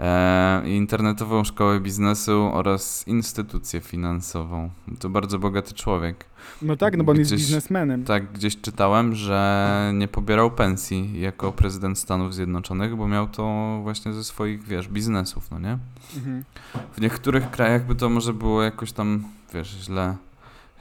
E, 0.00 0.62
internetową 0.66 1.44
szkołę 1.44 1.80
biznesu 1.80 2.50
oraz 2.52 3.08
instytucję 3.08 3.80
finansową. 3.80 4.70
To 4.98 5.08
bardzo 5.10 5.38
bogaty 5.38 5.74
człowiek. 5.74 6.24
No 6.62 6.76
tak, 6.76 6.96
no 6.96 7.04
bo 7.04 7.12
on 7.12 7.18
jest 7.18 7.32
biznesmenem. 7.32 8.04
Tak, 8.04 8.32
gdzieś 8.32 8.60
czytałem, 8.60 9.14
że 9.14 9.90
nie 9.94 10.08
pobierał 10.08 10.50
pensji 10.50 11.20
jako 11.20 11.52
prezydent 11.52 11.98
Stanów 11.98 12.34
Zjednoczonych, 12.34 12.96
bo 12.96 13.08
miał 13.08 13.28
to 13.28 13.78
właśnie 13.82 14.12
ze 14.12 14.24
swoich, 14.24 14.62
wiesz, 14.62 14.88
biznesów, 14.88 15.50
no 15.50 15.58
nie? 15.58 15.78
Mhm. 16.16 16.44
W 16.92 17.00
niektórych 17.00 17.50
krajach 17.50 17.86
by 17.86 17.94
to 17.94 18.08
może 18.10 18.32
było 18.32 18.62
jakoś 18.62 18.92
tam, 18.92 19.24
wiesz, 19.54 19.68
źle, 19.68 20.16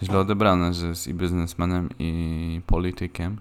źle 0.04 0.20
odebrane, 0.20 0.74
że 0.74 0.88
jest 0.88 1.08
i 1.08 1.14
biznesmenem, 1.14 1.90
i 2.00 2.62
politykiem. 2.68 3.38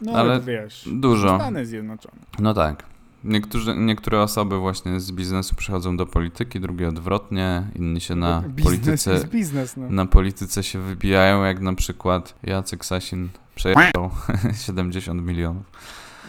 No 0.00 0.12
Ale 0.12 0.40
wiesz. 0.40 0.88
Dużo. 0.92 1.36
Stany 1.36 1.66
Zjednoczone. 1.66 2.20
No 2.38 2.54
tak. 2.54 2.84
Niektórzy, 3.24 3.76
niektóre 3.76 4.22
osoby 4.22 4.58
właśnie 4.58 5.00
z 5.00 5.12
biznesu 5.12 5.54
przechodzą 5.54 5.96
do 5.96 6.06
polityki, 6.06 6.60
drugie 6.60 6.88
odwrotnie, 6.88 7.66
inni 7.74 8.00
się 8.00 8.14
na 8.14 8.42
Biznes 8.42 8.64
polityce, 8.64 9.28
biznes, 9.28 9.76
no. 9.76 9.90
na 9.90 10.06
polityce 10.06 10.62
się 10.62 10.78
wybijają, 10.78 11.44
jak 11.44 11.60
na 11.60 11.74
przykład 11.74 12.34
Jacek 12.42 12.84
Sasin 12.84 13.28
przejechał 13.54 14.10
70 14.66 15.22
milionów. 15.22 15.62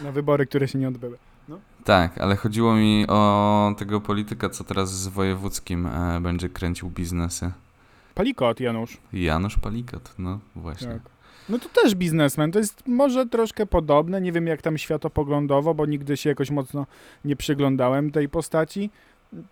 Na 0.04 0.12
wybory, 0.12 0.46
które 0.46 0.68
się 0.68 0.78
nie 0.78 0.88
odbyły. 0.88 1.18
Tak, 1.84 2.18
ale 2.18 2.36
chodziło 2.36 2.74
mi 2.74 3.06
o 3.08 3.74
tego 3.78 4.00
polityka, 4.00 4.48
co 4.48 4.64
teraz 4.64 4.94
z 4.94 5.08
wojewódzkim 5.08 5.86
e, 5.86 6.20
będzie 6.20 6.48
kręcił 6.48 6.90
biznesy. 6.90 7.50
Palikot, 8.16 8.60
Janusz. 8.60 8.98
Janusz 9.12 9.58
Palikat, 9.58 10.14
no 10.18 10.38
właśnie. 10.56 10.88
Tak. 10.88 11.02
No 11.48 11.58
to 11.58 11.68
też 11.68 11.94
biznesmen. 11.94 12.52
To 12.52 12.58
jest 12.58 12.82
może 12.86 13.26
troszkę 13.26 13.66
podobne. 13.66 14.20
Nie 14.20 14.32
wiem 14.32 14.46
jak 14.46 14.62
tam 14.62 14.78
światopoglądowo, 14.78 15.74
bo 15.74 15.86
nigdy 15.86 16.16
się 16.16 16.28
jakoś 16.28 16.50
mocno 16.50 16.86
nie 17.24 17.36
przyglądałem 17.36 18.10
tej 18.10 18.28
postaci. 18.28 18.90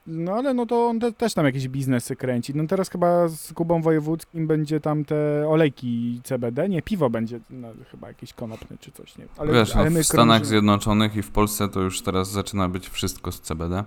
No 0.07 0.33
ale 0.33 0.55
no 0.55 0.67
to 0.67 0.87
on 0.87 1.01
te, 1.01 1.13
też 1.13 1.35
tam 1.35 1.47
jakieś 1.47 1.69
biznesy 1.69 2.17
kręci. 2.17 2.53
No 2.55 2.67
teraz 2.67 2.91
chyba 2.91 3.29
z 3.29 3.53
Kubą 3.53 3.83
Wojewódzkim 3.83 4.47
będzie 4.47 4.81
tam 4.81 5.05
te 5.05 5.49
olejki 5.49 6.21
CBD. 6.25 6.69
Nie, 6.69 6.83
piwo 6.83 7.11
będzie 7.11 7.41
no, 7.51 7.69
chyba 7.91 8.09
jakieś 8.09 8.33
konopne 8.33 8.77
czy 8.81 8.93
coś. 8.93 9.19
Nie. 9.19 9.27
Ale, 9.39 9.53
Wiesz, 9.53 9.77
ale 9.77 9.91
no, 9.91 10.01
w 10.01 10.05
Stanach 10.05 10.41
krążymy- 10.41 10.45
Zjednoczonych 10.49 11.17
i 11.17 11.23
w 11.23 11.31
Polsce 11.31 11.69
to 11.69 11.81
już 11.81 12.03
teraz 12.03 12.31
zaczyna 12.31 12.69
być 12.69 12.89
wszystko 12.89 13.33
z 13.33 13.41
CBD. 13.41 13.85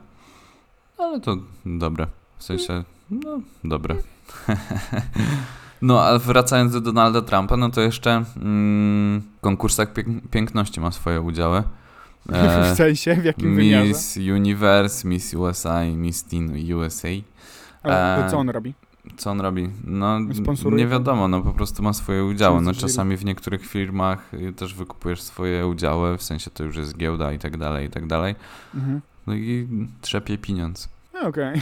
Ale 0.98 1.20
to 1.20 1.38
dobre. 1.66 2.08
W 2.38 2.44
sensie, 2.44 2.84
no, 3.10 3.42
dobre. 3.64 3.96
No, 5.82 6.02
ale 6.02 6.20
wracając 6.20 6.74
do 6.74 6.82
Donalda 6.82 7.22
Trumpa, 7.22 7.58
no 7.58 7.70
to 7.70 7.82
jeszcze 7.82 8.24
mm, 8.42 9.22
w 9.38 9.42
konkursach 9.42 9.94
pięk- 9.94 10.22
piękności 10.32 10.82
ma 10.82 10.92
swoje 10.92 11.22
udziały. 11.22 11.64
E, 12.34 12.74
w 12.74 12.78
sensie, 12.78 13.16
w 13.16 13.26
jakim 13.26 13.56
wymiarze. 13.56 13.88
Miss 13.88 14.18
Universe, 14.18 15.08
Miss 15.08 15.34
USA 15.34 15.86
i 15.86 15.96
Miss 15.96 16.24
Teen 16.24 16.74
USA. 16.76 17.08
Ale 17.84 18.26
e, 18.26 18.30
co 18.30 18.38
on 18.38 18.50
robi? 18.50 18.74
Co 19.18 19.32
on 19.32 19.42
robi? 19.42 19.70
No, 19.84 20.20
Sponsoruje 20.34 20.84
nie 20.84 20.90
wiadomo, 20.90 21.28
no 21.28 21.42
po 21.42 21.54
prostu 21.54 21.84
ma 21.84 21.94
swoje 21.94 22.26
udziały. 22.26 22.62
No 22.62 22.74
czasami 22.74 23.18
w 23.18 23.26
niektórych 23.26 23.66
firmach 23.66 24.34
y, 24.34 24.54
też 24.54 24.74
wykupujesz 24.74 25.22
swoje 25.22 25.68
udziały, 25.68 26.18
w 26.18 26.24
sensie 26.24 26.52
to 26.52 26.64
już 26.64 26.76
jest 26.76 26.98
giełda 26.98 27.34
i 27.34 27.40
tak 27.40 27.58
dalej, 27.58 27.88
i 27.88 27.90
tak 27.90 28.08
dalej. 28.08 28.36
Mhm. 28.76 29.02
No 29.28 29.36
i 29.36 29.68
trzepie 30.02 30.38
pieniądz. 30.38 30.90
Okej. 31.22 31.62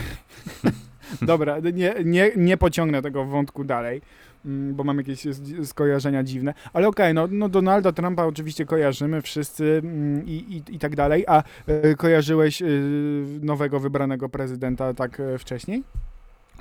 Dobra, 1.22 1.56
nie, 1.74 1.94
nie, 2.04 2.30
nie 2.36 2.56
pociągnę 2.56 3.02
tego 3.02 3.24
wątku 3.24 3.64
dalej, 3.64 4.02
mm, 4.44 4.74
bo 4.74 4.84
mam 4.84 4.98
jakieś 4.98 5.26
skojarzenia 5.64 6.22
dziwne. 6.22 6.54
Ale 6.72 6.88
okej, 6.88 7.14
no, 7.14 7.28
no 7.30 7.48
Donalda 7.48 7.92
Trumpa 7.92 8.24
oczywiście 8.24 8.66
kojarzymy 8.66 9.22
wszyscy 9.22 9.80
mm, 9.84 10.26
i, 10.26 10.62
i, 10.68 10.74
i 10.74 10.78
tak 10.78 10.96
dalej. 10.96 11.24
A 11.26 11.42
e, 11.66 11.94
kojarzyłeś 11.94 12.62
e, 12.62 12.66
nowego 13.42 13.80
wybranego 13.80 14.28
prezydenta 14.28 14.94
tak 14.94 15.20
e, 15.20 15.38
wcześniej? 15.38 15.82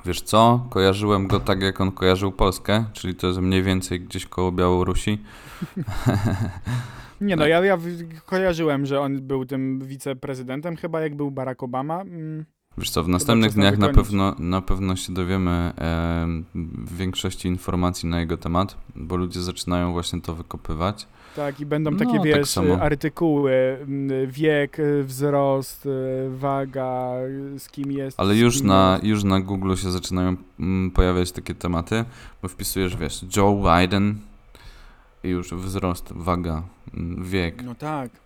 Wiesz 0.05 0.21
co? 0.21 0.67
Kojarzyłem 0.69 1.27
go 1.27 1.39
tak, 1.39 1.61
jak 1.61 1.81
on 1.81 1.91
kojarzył 1.91 2.31
Polskę, 2.31 2.85
czyli 2.93 3.15
to 3.15 3.27
jest 3.27 3.39
mniej 3.39 3.63
więcej 3.63 4.01
gdzieś 4.01 4.25
koło 4.25 4.51
Białorusi. 4.51 5.21
Nie 7.21 7.35
no, 7.35 7.47
ja, 7.47 7.65
ja 7.65 7.77
kojarzyłem, 8.25 8.85
że 8.85 9.01
on 9.01 9.21
był 9.21 9.45
tym 9.45 9.79
wiceprezydentem, 9.79 10.75
chyba 10.75 11.01
jak 11.01 11.15
był 11.15 11.31
Barack 11.31 11.63
Obama. 11.63 12.01
Mm, 12.01 12.45
Wiesz 12.77 12.89
co, 12.89 13.03
w 13.03 13.07
następnych 13.07 13.53
dniach 13.53 13.77
na 13.77 13.89
pewno, 13.89 14.35
na 14.39 14.61
pewno 14.61 14.95
się 14.95 15.13
dowiemy 15.13 15.51
e, 15.51 16.27
większości 16.97 17.47
informacji 17.47 18.09
na 18.09 18.19
jego 18.19 18.37
temat, 18.37 18.77
bo 18.95 19.15
ludzie 19.15 19.41
zaczynają 19.41 19.91
właśnie 19.91 20.21
to 20.21 20.35
wykopywać. 20.35 21.07
Tak, 21.35 21.59
i 21.59 21.65
będą 21.65 21.91
No, 21.91 21.97
takie, 21.99 22.13
tak 22.13 22.23
wiesz, 22.23 22.49
samo. 22.49 22.81
artykuły, 22.81 23.77
wiek, 24.27 24.79
y, 24.79 25.03
wzrost, 25.03 25.85
y, 25.85 25.89
waga, 26.37 27.11
y, 27.55 27.59
z 27.59 27.69
kim 27.69 27.91
jest. 27.91 28.19
Ale 28.19 28.35
z 28.35 28.37
już 28.37 28.57
kim 28.57 28.67
na, 28.67 28.91
jest. 28.93 29.05
już 29.05 29.23
na 29.23 29.39
Google 29.39 29.75
się 29.75 29.91
zaczynają 29.91 30.35
pojawiać 30.93 31.31
takie 31.31 31.55
tematy, 31.55 32.05
bo 32.41 32.47
wpisujesz, 32.47 32.97
wiesz, 32.97 33.25
Joe 33.37 33.63
Biden 33.79 34.15
i 35.23 35.29
już 35.29 35.53
wzrost, 35.53 36.13
waga, 36.15 36.63
wiek. 37.21 37.63
No 37.63 37.75
tak. 37.75 38.24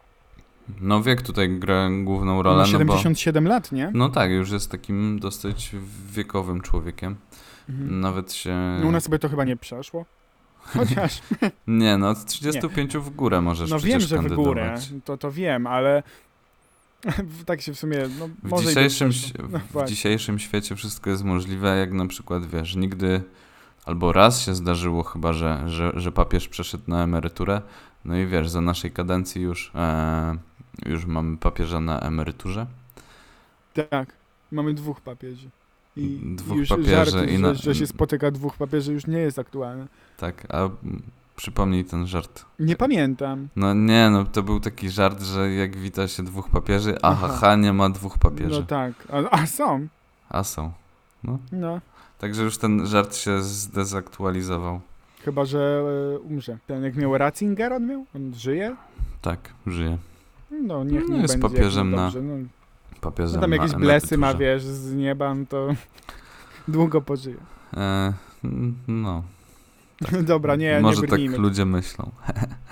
No 0.82 1.04
wiek 1.04 1.22
tutaj 1.22 1.50
gra 1.50 1.90
główną 2.04 2.38
Ma 2.38 2.44
rolę, 2.44 2.58
no 2.58 2.64
bo... 2.64 2.98
77 2.98 3.48
lat, 3.48 3.72
nie? 3.72 3.92
No 3.94 4.10
tak, 4.10 4.32
już 4.32 4.52
jest 4.52 4.72
takim 4.72 5.20
dosyć 5.20 5.76
wiekowym 6.12 6.62
człowiekiem. 6.62 7.16
Mhm. 7.70 8.00
Nawet 8.00 8.34
się... 8.34 8.78
No 8.82 8.88
u 8.88 8.92
nas 8.92 9.08
by 9.08 9.20
to 9.20 9.30
chyba 9.30 9.44
nie 9.44 9.58
przeszło. 9.58 10.06
Chociaż, 10.60 11.22
Nie, 11.68 11.98
no 11.98 12.10
od 12.10 12.26
35 12.26 12.98
w 12.98 13.10
górę 13.10 13.42
możesz 13.42 13.70
no 13.70 13.80
wiem, 13.80 14.00
że 14.00 14.18
w 14.18 14.36
górę, 14.36 14.76
to, 15.06 15.18
to 15.18 15.32
wiem, 15.32 15.68
ale 15.68 16.04
tak 17.46 17.62
się 17.62 17.74
w 17.74 17.80
sumie, 17.80 17.98
no 18.20 18.28
W 18.44 18.50
może 18.50 18.68
dzisiejszym, 18.68 19.12
No 19.74 19.84
w 19.84 19.88
dzisiejszym 19.88 20.40
świecie 20.40 20.76
wszystko 20.76 21.10
jest 21.10 21.24
możliwe, 21.24 21.78
jak 21.78 21.94
na 21.94 22.08
przykład, 22.08 22.46
wiesz, 22.46 22.76
nigdy 22.76 23.22
albo 23.86 24.14
raz 24.14 24.42
się 24.42 24.56
zdarzyło 24.56 25.04
chyba, 25.04 25.34
że, 25.34 25.64
że, 25.66 25.92
że 25.96 26.12
papież 26.12 26.48
przeszedł 26.48 26.84
na 26.88 27.04
emeryturę, 27.04 27.62
no 28.06 28.18
i 28.18 28.26
wiesz, 28.28 28.50
za 28.50 28.62
naszej 28.62 28.92
kadencji 28.92 29.42
już, 29.42 29.72
e, 29.76 30.38
już 30.86 31.06
mamy 31.06 31.38
papieża 31.38 31.80
na 31.80 32.00
emeryturze. 32.00 32.66
Tak, 33.90 34.14
mamy 34.52 34.74
dwóch 34.74 35.02
papieży. 35.02 35.50
I 35.96 36.20
Dwóch 36.36 36.58
już 36.58 36.70
papieży 36.70 36.90
żart, 37.12 37.30
i 37.30 37.40
na- 37.40 37.54
że, 37.54 37.64
że 37.64 37.76
się 37.76 37.88
spotyka 37.88 38.32
dwóch 38.32 38.58
papieży 38.58 38.94
już 38.94 39.08
nie 39.08 39.18
jest 39.18 39.40
aktualny. 39.40 39.88
Tak, 40.18 40.48
a 40.54 40.70
przypomnij 41.36 41.86
ten 41.86 42.08
żart. 42.08 42.46
Nie 42.60 42.76
pamiętam. 42.76 43.48
No 43.56 43.74
nie, 43.74 44.10
no 44.10 44.26
to 44.26 44.44
był 44.44 44.60
taki 44.60 44.90
żart, 44.90 45.22
że 45.22 45.52
jak 45.54 45.78
wita 45.78 46.08
się 46.08 46.24
dwóch 46.24 46.50
papieży, 46.50 46.96
a 47.02 47.10
Aha. 47.12 47.28
haha, 47.28 47.56
nie 47.56 47.74
ma 47.74 47.90
dwóch 47.90 48.18
papieży. 48.18 48.60
No 48.60 48.66
tak, 48.66 48.94
a, 49.12 49.30
a 49.30 49.46
są. 49.48 49.88
A 50.30 50.44
są. 50.44 50.72
No, 51.52 51.80
Także 52.20 52.44
już 52.44 52.58
ten 52.58 52.88
żart 52.88 53.16
się 53.16 53.42
zdezaktualizował. 53.42 54.80
chyba, 55.26 55.46
że 55.46 55.84
e, 56.16 56.20
umrze. 56.20 56.58
Ten 56.68 56.84
jak 56.84 56.96
miał 56.96 57.18
Ratzinger, 57.18 57.74
on 57.74 57.88
miał? 57.88 58.06
On 58.16 58.34
żyje? 58.36 58.76
Tak, 59.22 59.40
żyje. 59.68 59.98
No 60.52 60.84
niech 60.84 61.08
No, 61.10 61.16
mu 61.16 61.22
jest 61.22 61.40
będzie 61.40 61.50
papieżem 61.50 61.92
na 61.92 62.04
dobrze. 62.04 62.22
No, 62.22 62.34
Papieżem 63.02 63.36
no 63.36 63.42
tam 63.42 63.50
na 63.50 63.56
jakieś 63.56 63.76
blesy 63.76 64.18
ma, 64.18 64.34
wiesz, 64.34 64.64
z 64.64 64.94
nieba, 64.94 65.36
no 65.36 65.46
to 65.50 65.68
długo 66.68 67.02
pożyje. 67.02 67.38
E, 67.78 68.14
no, 68.88 69.24
Dobra, 70.24 70.56
nie, 70.56 70.80
może 70.82 71.02
nie 71.02 71.08
tak 71.08 71.20
ludzie 71.38 71.66
myślą. 71.66 72.12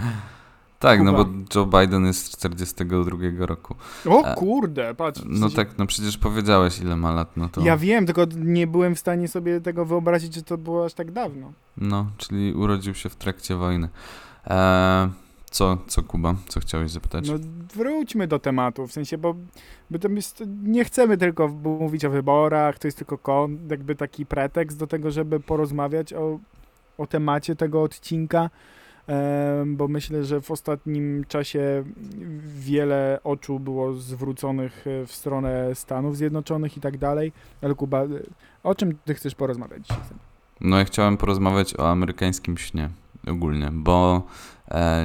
tak, 0.80 1.04
no 1.04 1.12
Kuba. 1.12 1.24
bo 1.24 1.30
Joe 1.56 1.66
Biden 1.66 2.06
jest 2.06 2.26
z 2.26 2.38
42 2.38 3.18
roku. 3.46 3.76
O 4.06 4.24
E, 4.24 4.36
kurde, 4.36 4.96
patrz. 4.96 5.22
No 5.26 5.50
tak, 5.50 5.78
no 5.78 5.86
przecież 5.86 6.18
powiedziałeś 6.18 6.80
ile 6.80 6.96
ma 6.96 7.12
lat, 7.12 7.38
no 7.38 7.50
to... 7.50 7.62
Ja 7.62 7.78
wiem, 7.78 8.06
tylko 8.06 8.26
nie 8.38 8.68
byłem 8.68 8.96
w 8.96 9.00
stanie 9.00 9.28
sobie 9.28 9.62
tego 9.62 9.86
wyobrazić, 9.86 10.36
że 10.36 10.42
to 10.42 10.58
było 10.58 10.86
aż 10.86 10.94
tak 10.94 11.12
dawno. 11.12 11.52
No, 11.78 12.06
czyli 12.18 12.54
urodził 12.54 12.94
się 12.94 13.10
w 13.10 13.16
trakcie 13.16 13.56
wojny. 13.56 13.90
E, 14.48 15.10
co, 15.52 15.78
co 15.88 16.04
Kuba? 16.04 16.36
Co 16.48 16.60
chciałeś 16.60 16.92
zapytać? 16.92 17.30
No 17.30 17.36
wróćmy 17.76 18.28
do 18.28 18.40
tematu, 18.40 18.88
w 18.88 18.92
sensie, 18.92 19.18
bo, 19.18 19.36
bo 19.90 20.00
to 20.00 20.10
jest, 20.10 20.44
nie 20.64 20.86
chcemy 20.86 21.18
tylko 21.18 21.48
mówić 21.48 22.06
o 22.06 22.10
wyborach, 22.10 22.80
to 22.80 22.88
jest 22.88 22.98
tylko 22.98 23.18
kon, 23.18 23.58
jakby 23.70 23.96
taki 23.96 24.26
pretekst 24.26 24.80
do 24.80 24.88
tego, 24.88 25.12
żeby 25.12 25.40
porozmawiać 25.40 26.14
o, 26.14 26.40
o 26.98 27.08
temacie 27.08 27.56
tego 27.56 27.84
odcinka, 27.84 28.50
bo 29.66 29.88
myślę, 29.88 30.26
że 30.26 30.42
w 30.42 30.52
ostatnim 30.52 31.26
czasie 31.28 31.84
wiele 32.46 33.20
oczu 33.24 33.60
było 33.60 33.94
zwróconych 33.94 34.88
e, 34.88 35.06
w 35.06 35.12
stronę 35.12 35.76
Stanów 35.76 36.18
Zjednoczonych 36.18 36.78
i 36.78 36.82
tak 36.82 36.98
dalej. 36.98 37.32
Ale 37.62 37.76
Kuba, 37.76 38.04
e, 38.04 38.08
o 38.64 38.76
czym 38.76 38.98
ty 39.06 39.14
chcesz 39.14 39.36
porozmawiać 39.36 39.82
dzisiaj? 39.82 40.04
No 40.62 40.78
ja 40.78 40.86
chciałem 40.86 41.18
porozmawiać 41.18 41.76
o 41.80 41.90
amerykańskim 41.90 42.58
śnie 42.58 42.90
ogólnie, 43.28 43.70
bo 43.74 44.24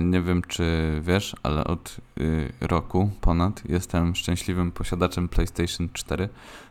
nie 0.02 0.22
wiem 0.22 0.42
czy 0.48 0.98
wiesz, 1.02 1.36
ale 1.42 1.64
od 1.64 1.96
y, 2.20 2.52
roku 2.60 3.10
ponad 3.20 3.62
jestem 3.68 4.14
szczęśliwym 4.14 4.72
posiadaczem 4.72 5.28
PlayStation 5.28 5.88
4 5.92 6.28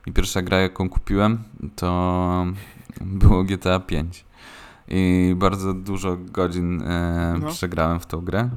i 0.07 0.11
pierwsza 0.11 0.41
gra 0.41 0.57
jaką 0.59 0.89
kupiłem 0.89 1.43
to 1.75 2.45
było 3.01 3.43
GTA 3.43 3.79
5 3.79 4.25
i 4.87 5.33
bardzo 5.37 5.73
dużo 5.73 6.17
godzin 6.17 6.81
e, 6.81 7.35
No. 7.41 7.47
przegrałem 7.49 7.99
w 7.99 8.05
tą 8.05 8.21
grę. 8.21 8.49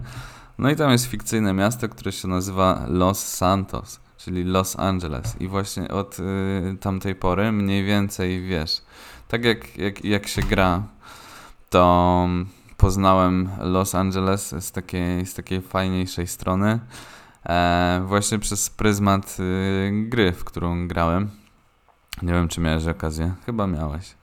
No 0.59 0.71
i 0.71 0.77
tam 0.77 0.91
jest 0.91 1.07
fikcyjne 1.07 1.53
miasto, 1.53 1.89
które 1.89 2.13
się 2.13 2.29
nazywa 2.29 2.87
Los 2.89 3.19
Santos, 3.27 4.01
czyli 4.17 4.45
Los 4.45 4.79
Angeles 4.79 5.41
i 5.41 5.49
właśnie 5.49 5.89
od 5.89 6.19
y, 6.21 6.77
tamtej 6.81 7.15
pory 7.15 7.53
mniej 7.53 7.85
więcej 7.85 8.43
wiesz, 8.43 8.83
tak 9.29 9.45
jak, 9.45 9.79
jak, 9.79 10.05
jak 10.05 10.27
się 10.27 10.43
gra, 10.43 10.83
to 11.71 12.29
poznałem 12.85 13.49
Los 13.61 13.95
Angeles 13.95 14.55
z 14.61 14.73
takiej, 14.73 15.27
z 15.27 15.35
takiej 15.35 15.61
fajniejszej 15.61 16.27
strony. 16.27 16.79
E, 17.47 18.05
właśnie 18.07 18.39
przez 18.39 18.71
pryzmat 18.71 19.37
y, 19.41 19.91
gry, 20.09 20.33
w 20.33 20.45
którą 20.45 20.89
grałem. 20.89 21.31
Nie 22.23 22.33
wiem, 22.33 22.49
czy 22.49 22.61
miałeś 22.61 22.87
okazję. 22.87 23.33
Chyba 23.47 23.67
miałeś. 23.67 24.15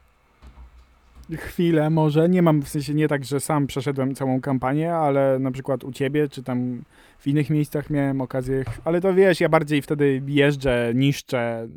Chwilę 1.37 1.89
może, 1.89 2.29
nie 2.29 2.41
mam 2.41 2.61
w 2.61 2.69
sensie 2.69 2.93
nie 2.93 3.07
tak, 3.07 3.25
że 3.25 3.39
sam 3.39 3.67
przeszedłem 3.67 4.15
całą 4.15 4.41
kampanię, 4.41 4.95
ale 4.95 5.39
na 5.39 5.51
przykład 5.51 5.83
u 5.83 5.91
ciebie, 5.91 6.29
czy 6.29 6.43
tam 6.43 6.81
w 7.19 7.27
innych 7.27 7.49
miejscach 7.49 7.89
miałem 7.89 8.21
okazję, 8.21 8.63
ale 8.85 9.01
to 9.01 9.13
wiesz, 9.13 9.39
ja 9.39 9.49
bardziej 9.49 9.81
wtedy 9.81 10.21
jeżdżę, 10.27 10.91
niszczę, 10.95 11.67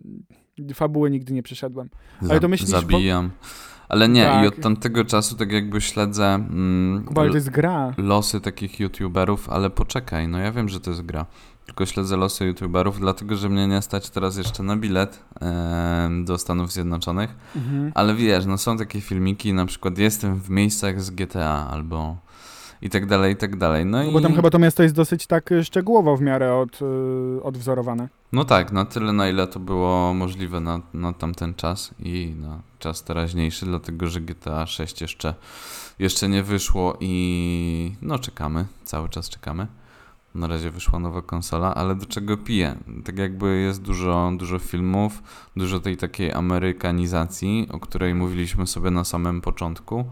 fabuły 0.75 1.11
nigdy 1.11 1.33
nie 1.33 1.43
przeszedłem. 1.43 1.89
Ale 2.31 2.41
to 2.41 2.49
myślisz, 2.49 2.71
bo- 2.71 2.81
Zabijam. 2.81 3.31
Ale 3.89 4.09
nie, 4.09 4.23
i 4.23 4.25
Tak. 4.25 4.49
od 4.49 4.61
tamtego 4.61 5.05
czasu 5.05 5.37
tak 5.37 5.53
jakby 5.53 5.81
śledzę 5.81 6.35
mm, 6.35 7.05
Kuba, 7.05 7.29
to 7.29 7.35
jest 7.35 7.51
gra. 7.51 7.95
losy 7.97 8.41
takich 8.41 8.81
youtuberów, 8.81 9.51
ale 9.51 9.71
poczekaj, 9.71 10.29
no 10.29 10.39
ja 10.39 10.53
wiem, 10.53 10.69
że 10.69 10.81
to 10.81 10.91
jest 10.91 11.03
gra. 11.03 11.27
Tylko 11.67 11.87
śledzę 11.87 12.17
losy 12.17 12.45
youtuberów, 12.45 13.01
dlatego 13.01 13.37
że 13.37 13.49
mnie 13.49 13.67
nie 13.67 13.83
stać 13.83 14.11
teraz 14.11 14.37
jeszcze 14.37 14.63
na 14.63 14.77
bilet 14.77 15.25
do 16.25 16.39
Stanów 16.39 16.73
Zjednoczonych. 16.73 17.35
Mhm. 17.57 17.93
Ale 17.95 18.15
wiesz, 18.15 18.47
no 18.47 18.59
są 18.59 18.77
takie 18.77 19.01
filmiki, 19.01 19.53
na 19.55 19.67
przykład 19.67 19.99
jestem 19.99 20.35
w 20.41 20.51
miejscach 20.51 21.01
z 21.03 21.11
GTA 21.11 21.69
albo 21.71 22.17
i 22.83 22.91
tak 22.91 23.07
dalej, 23.07 23.33
i 23.33 23.37
tak 23.37 23.57
dalej. 23.57 23.87
No, 23.87 23.99
No 23.99 24.05
i 24.05 24.13
Bo 24.13 24.21
tam 24.21 24.35
chyba 24.35 24.51
to 24.51 24.59
miasto 24.59 24.83
jest 24.83 24.95
dosyć 24.95 25.27
tak 25.27 25.53
y, 25.53 25.65
szczegółowo 25.65 26.17
w 26.17 26.21
miarę 26.21 26.55
od, 26.55 26.83
y, 26.83 27.43
odwzorowane. 27.43 28.09
no 28.33 28.45
tak, 28.45 28.73
na 28.73 28.85
tyle 28.85 29.13
na 29.13 29.29
ile 29.29 29.47
to 29.47 29.61
było 29.61 30.15
możliwe 30.15 30.61
na, 30.61 30.81
na 30.95 31.13
tamten 31.13 31.55
czas 31.55 31.95
i 31.99 32.35
na 32.41 32.61
czas 32.79 33.05
teraźniejszy, 33.05 33.67
dlatego 33.67 34.07
że 34.07 34.21
GTA 34.21 34.67
6 34.67 35.01
jeszcze, 35.01 35.35
jeszcze 35.99 36.29
nie 36.29 36.43
wyszło 36.43 36.97
i 37.01 37.93
no 38.03 38.19
czekamy, 38.19 38.67
cały 38.85 39.09
czas 39.09 39.29
czekamy. 39.29 39.67
Na 40.35 40.47
razie 40.47 40.71
wyszła 40.71 40.99
nowa 40.99 41.23
konsola, 41.23 41.75
ale 41.75 41.95
do 41.95 42.07
czego 42.07 42.37
piję? 42.37 42.77
Tak 43.05 43.19
jakby 43.19 43.57
jest 43.61 43.83
dużo, 43.83 44.33
dużo 44.37 44.59
filmów, 44.59 45.23
dużo 45.57 45.81
tej 45.81 45.97
takiej 45.97 46.33
amerykanizacji, 46.33 47.69
o 47.73 47.81
której 47.81 48.15
mówiliśmy 48.15 48.67
sobie 48.67 48.91
na 48.91 49.05
samym 49.05 49.41
początku. 49.41 50.05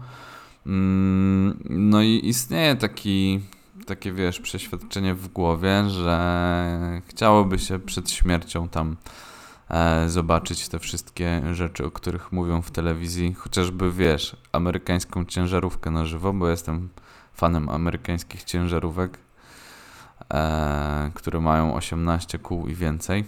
Mm, 0.65 1.57
No 1.69 2.01
i 2.01 2.21
istnieje 2.23 2.75
taki, 2.75 3.39
takie, 3.85 4.13
wiesz, 4.13 4.39
przeświadczenie 4.39 5.13
w 5.15 5.27
głowie, 5.27 5.89
że 5.89 7.01
chciałoby 7.07 7.59
się 7.59 7.79
przed 7.79 8.11
śmiercią 8.11 8.69
tam 8.69 8.95
e, 9.69 10.09
zobaczyć 10.09 10.67
te 10.67 10.79
wszystkie 10.79 11.41
rzeczy, 11.53 11.85
o 11.85 11.91
których 11.91 12.31
mówią 12.31 12.61
w 12.61 12.71
telewizji, 12.71 13.33
chociażby, 13.33 13.91
wiesz, 13.91 14.37
amerykańską 14.51 15.25
ciężarówkę 15.25 15.91
na 15.91 16.05
żywo, 16.05 16.33
bo 16.33 16.49
jestem 16.49 16.89
fanem 17.33 17.69
amerykańskich 17.69 18.43
ciężarówek, 18.43 19.17
e, 20.33 21.11
które 21.13 21.39
mają 21.39 21.75
18 21.75 22.39
kół 22.39 22.67
i 22.67 22.75
więcej. 22.75 23.25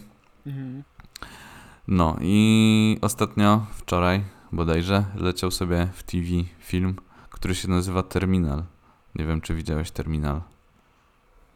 No 1.87 2.17
i 2.21 2.97
ostatnio, 3.01 3.65
wczoraj 3.71 4.23
bodajże, 4.51 5.05
leciał 5.15 5.51
sobie 5.51 5.87
w 5.93 6.03
TV 6.03 6.27
film, 6.59 6.95
który 7.35 7.55
się 7.55 7.67
nazywa 7.67 8.03
Terminal. 8.03 8.63
Nie 9.15 9.25
wiem, 9.25 9.41
czy 9.41 9.55
widziałeś 9.55 9.91
Terminal. 9.91 10.41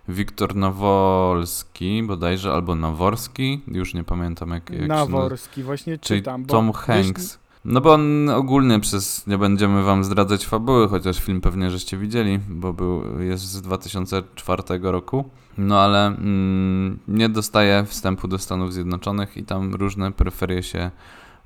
Wiktor 0.08 0.56
Nawolski 0.56 2.04
bodajże, 2.04 2.54
albo 2.54 2.76
Naworski, 2.76 3.62
już 3.68 3.94
nie 3.94 4.04
pamiętam 4.04 4.50
jak, 4.50 4.70
jak. 4.70 4.88
Naworski, 4.88 5.64
właśnie 5.64 5.98
Czyli 5.98 6.22
czytam. 6.22 6.44
bo 6.44 6.54
Tom 6.54 6.74
Hanks. 6.74 7.40
No 7.66 7.82
bo 7.82 7.94
on 7.94 8.30
ogólnie 8.30 8.80
przez, 8.80 9.28
nie 9.28 9.38
będziemy 9.38 9.84
wam 9.84 10.04
zdradzać 10.04 10.46
fabuły, 10.46 10.88
chociaż 10.88 11.20
film 11.20 11.42
pewnie 11.42 11.72
żeście 11.72 11.98
widzieli, 11.98 12.40
bo 12.50 12.74
był, 12.74 13.22
jest 13.22 13.44
z 13.44 13.62
2004 13.62 14.64
roku. 14.82 15.30
No 15.58 15.80
ale 15.80 16.08
mm, 16.08 17.00
nie 17.08 17.30
dostaje 17.30 17.86
wstępu 17.86 18.28
do 18.28 18.38
Stanów 18.38 18.74
Zjednoczonych 18.74 19.38
i 19.38 19.44
tam 19.44 19.76
różne 19.76 20.12
peryferie 20.12 20.64
się 20.64 20.92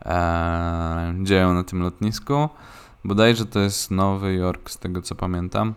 e, 0.05 1.13
dzieją 1.23 1.53
na 1.53 1.63
tym 1.63 1.81
lotnisku. 1.81 2.49
Bodajże 3.05 3.45
to 3.45 3.59
jest 3.59 3.91
Nowy 3.91 4.33
Jork, 4.33 4.69
z 4.69 4.77
tego 4.77 5.01
co 5.01 5.15
pamiętam. 5.15 5.73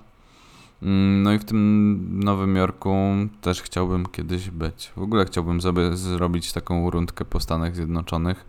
Mm, 0.82 1.22
No 1.22 1.32
i 1.32 1.38
w 1.38 1.44
tym 1.44 2.20
Nowym 2.24 2.56
Jorku 2.56 2.94
też 3.40 3.62
chciałbym 3.62 4.06
kiedyś 4.06 4.50
być. 4.50 4.92
W 4.96 5.02
ogóle 5.02 5.24
chciałbym 5.24 5.60
sobie 5.60 5.96
zrobić 5.96 6.52
taką 6.52 6.90
rundkę 6.90 7.24
po 7.24 7.40
Stanach 7.40 7.76
Zjednoczonych, 7.76 8.46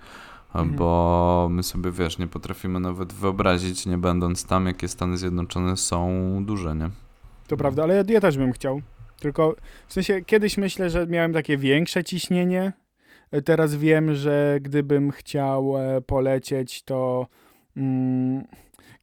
Mhm. 0.48 0.76
bo 0.76 1.48
my 1.52 1.64
sobie, 1.64 1.92
wiesz, 1.92 2.18
nie 2.18 2.28
potrafimy 2.28 2.80
nawet 2.80 3.14
wyobrazić, 3.14 3.86
nie 3.86 3.98
będąc 3.98 4.46
tam, 4.46 4.66
jakie 4.66 4.88
Stany 4.88 5.18
Zjednoczone 5.18 5.78
są 5.78 6.10
duże, 6.46 6.76
nie? 6.76 6.90
To 7.48 7.58
prawda, 7.58 7.84
ale 7.84 7.96
ja, 7.96 8.04
ja 8.08 8.22
też 8.22 8.38
bym 8.38 8.52
chciał. 8.52 8.82
Tylko 9.20 9.56
w 9.88 9.94
sensie 9.94 10.22
kiedyś 10.22 10.58
myślę, 10.58 10.90
że 10.90 11.08
miałem 11.08 11.34
takie 11.34 11.58
większe 11.58 12.04
ciśnienie. 12.04 12.74
Teraz 13.46 13.76
wiem, 13.76 14.16
że 14.16 14.60
gdybym 14.62 15.12
chciał 15.12 15.78
e, 15.78 16.02
polecieć, 16.02 16.84
to. 16.84 17.28
Mm, 17.78 18.44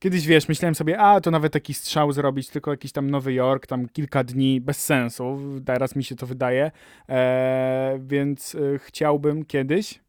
kiedyś 0.04 0.26
wiesz, 0.26 0.48
myślałem 0.48 0.74
sobie, 0.74 0.98
a 0.98 1.20
to 1.20 1.30
nawet 1.30 1.52
taki 1.52 1.74
strzał 1.74 2.12
zrobić, 2.12 2.48
tylko 2.48 2.70
jakiś 2.70 2.92
tam 2.92 3.10
Nowy 3.10 3.32
Jork, 3.32 3.66
tam 3.66 3.88
kilka 3.88 4.24
dni, 4.24 4.60
bez 4.60 4.84
sensu. 4.84 5.38
Teraz 5.66 5.96
mi 5.96 6.04
się 6.04 6.16
to 6.16 6.26
wydaje. 6.26 6.70
E, 7.08 7.98
więc 8.06 8.54
e, 8.54 8.78
chciałbym 8.78 9.44
kiedyś. 9.44 10.00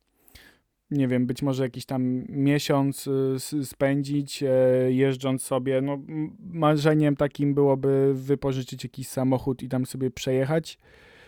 Nie 0.92 1.08
wiem, 1.08 1.26
być 1.26 1.42
może 1.42 1.64
jakiś 1.64 1.86
tam 1.86 2.24
miesiąc 2.30 3.10
s- 3.36 3.56
spędzić, 3.64 4.44
e, 4.44 4.48
jeżdżąc 4.92 5.44
sobie. 5.44 5.82
No, 5.82 5.98
marzeniem 6.40 7.16
takim 7.16 7.54
byłoby 7.54 8.12
wypożyczyć 8.14 8.84
jakiś 8.84 9.08
samochód 9.08 9.64
i 9.64 9.70
tam 9.70 9.86
sobie 9.86 10.12
przejechać 10.12 10.78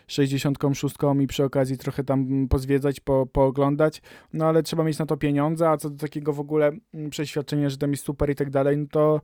66 0.07 0.95
i 1.19 1.27
przy 1.27 1.43
okazji 1.43 1.77
trochę 1.77 2.03
tam 2.03 2.47
pozwiedzać, 2.47 2.99
po, 2.99 3.25
pooglądać. 3.25 4.01
No 4.33 4.45
ale 4.45 4.63
trzeba 4.63 4.83
mieć 4.83 4.99
na 4.99 5.05
to 5.05 5.17
pieniądze, 5.17 5.69
a 5.69 5.77
co 5.77 5.89
do 5.89 5.97
takiego 5.97 6.33
w 6.33 6.39
ogóle 6.39 6.71
mm, 6.93 7.09
przeświadczenia, 7.09 7.69
że 7.69 7.77
tam 7.77 7.91
jest 7.91 8.03
super 8.03 8.29
i 8.29 8.35
tak 8.35 8.49
dalej, 8.49 8.77
no 8.77 8.85
to 8.91 9.21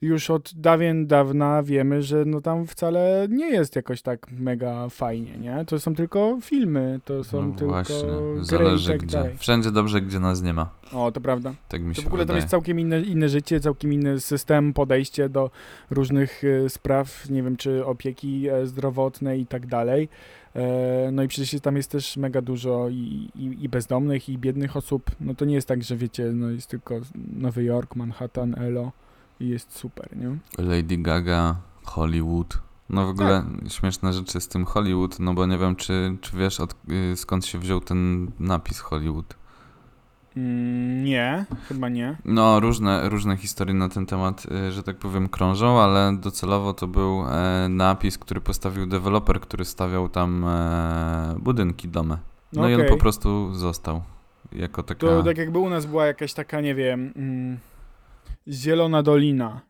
już 0.00 0.30
od 0.30 0.52
dawien 0.54 1.06
dawna 1.06 1.62
wiemy, 1.62 2.02
że 2.02 2.24
no 2.24 2.40
tam 2.40 2.66
wcale 2.66 3.26
nie 3.30 3.46
jest 3.50 3.76
jakoś 3.76 4.02
tak 4.02 4.26
mega 4.32 4.88
fajnie, 4.88 5.38
nie? 5.38 5.64
To 5.66 5.80
są 5.80 5.94
tylko 5.94 6.38
filmy, 6.42 7.00
to 7.04 7.24
są 7.24 7.46
No 7.48 7.54
tylko 7.54 7.72
właśnie, 7.72 7.96
zależy 8.40 8.88
tak 8.90 9.02
gdzie. 9.02 9.16
dalej. 9.18 9.36
Wszędzie 9.38 9.70
dobrze, 9.70 10.00
gdzie 10.00 10.20
nas 10.20 10.42
nie 10.42 10.52
ma. 10.52 10.70
O, 10.92 11.12
to 11.12 11.20
prawda. 11.20 11.54
Tak 11.68 11.82
mi 11.82 11.94
się 11.94 12.02
To 12.02 12.04
w 12.04 12.06
ogóle 12.06 12.22
to 12.22 12.26
wydaje. 12.26 12.38
jest 12.38 12.50
całkiem 12.50 12.80
inne, 12.80 13.00
inne 13.00 13.28
życie, 13.28 13.60
całkiem 13.60 13.92
inny 13.92 14.20
system, 14.20 14.72
podejście 14.72 15.28
do 15.28 15.50
różnych 15.90 16.42
e, 16.44 16.68
spraw, 16.68 17.30
nie 17.30 17.42
wiem, 17.42 17.56
czy 17.56 17.86
opieki 17.86 18.48
e, 18.48 18.66
zdrowotnej 18.66 19.40
i 19.40 19.46
tak 19.46 19.66
dalej. 19.66 20.08
E, 20.56 21.08
No 21.12 21.22
i 21.22 21.28
przecież 21.28 21.60
tam 21.60 21.76
jest 21.76 21.90
też 21.90 22.16
mega 22.16 22.42
dużo 22.42 22.88
i, 22.88 23.28
i, 23.34 23.64
i 23.64 23.68
bezdomnych, 23.68 24.28
i 24.28 24.38
biednych 24.38 24.76
osób. 24.76 25.10
No 25.20 25.34
to 25.34 25.44
nie 25.44 25.54
jest 25.54 25.68
tak, 25.68 25.82
że 25.82 25.96
wiecie, 25.96 26.24
no 26.34 26.50
jest 26.50 26.70
tylko 26.70 27.00
Nowy 27.36 27.64
Jork, 27.64 27.96
Manhattan, 27.96 28.54
Elo 28.58 28.92
i 29.40 29.48
jest 29.48 29.72
super, 29.78 30.16
nie? 30.16 30.36
Lady 30.58 30.96
Gaga, 30.98 31.56
Hollywood. 31.84 32.58
No 32.90 33.06
w 33.06 33.08
ogóle 33.08 33.44
Tak. 33.62 33.72
śmieszne 33.72 34.12
rzeczy 34.12 34.40
z 34.40 34.48
tym 34.48 34.64
Hollywood, 34.64 35.20
no 35.20 35.34
bo 35.34 35.46
nie 35.46 35.58
wiem, 35.58 35.76
czy, 35.76 36.16
czy 36.20 36.36
wiesz 36.36 36.60
od, 36.60 36.74
y, 37.12 37.16
skąd 37.16 37.46
się 37.46 37.58
wziął 37.58 37.80
ten 37.80 38.30
napis 38.40 38.80
Hollywood. 38.80 39.34
Mm, 40.36 41.04
nie, 41.04 41.44
chyba 41.68 41.88
nie. 41.88 42.16
No, 42.24 42.60
różne, 42.60 43.08
różne 43.08 43.36
historie 43.36 43.74
na 43.74 43.88
ten 43.88 44.06
temat, 44.06 44.46
y, 44.68 44.72
że 44.72 44.82
tak 44.82 44.96
powiem, 44.96 45.28
krążą, 45.28 45.80
ale 45.80 46.16
docelowo 46.20 46.72
to 46.74 46.86
był 46.86 47.24
e, 47.28 47.68
napis, 47.68 48.18
który 48.18 48.40
postawił 48.40 48.86
deweloper, 48.86 49.40
który 49.40 49.64
stawiał 49.64 50.08
tam 50.08 50.44
e, 50.44 51.34
budynki, 51.38 51.88
domy. 51.88 52.18
No, 52.52 52.62
No 52.62 52.68
i 52.68 52.74
on 52.74 52.86
po 52.88 52.96
prostu 52.96 53.54
został 53.54 54.02
jako 54.52 54.82
taka... 54.82 55.00
To 55.00 55.22
tak 55.22 55.38
jakby 55.38 55.58
u 55.58 55.68
nas 55.70 55.86
była 55.86 56.06
jakaś 56.06 56.34
taka, 56.34 56.60
nie 56.60 56.74
wiem, 56.74 57.12
mm, 57.16 57.58
Zielona 58.48 59.02
Dolina 59.02 59.60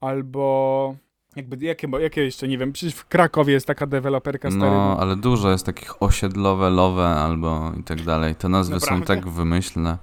albo 0.00 0.96
jakby, 1.36 1.64
jakie, 1.66 1.88
jakie 2.00 2.24
jeszcze, 2.24 2.48
nie 2.48 2.58
wiem, 2.58 2.72
przecież 2.72 2.94
w 2.94 3.06
Krakowie 3.08 3.52
jest 3.52 3.66
taka 3.66 3.86
deweloperka 3.86 4.50
stary. 4.50 4.70
No, 4.70 4.96
ale 5.00 5.16
dużo 5.16 5.50
jest 5.50 5.66
takich 5.66 6.02
osiedlowe, 6.02 6.70
lowe 6.70 7.06
albo 7.06 7.72
i 7.80 7.82
tak 7.82 8.02
dalej. 8.02 8.34
Te 8.34 8.48
nazwy 8.48 8.80
są 8.80 8.86
Naprawdę? 8.98 9.06
tak 9.06 9.28
wymyślne. 9.28 9.98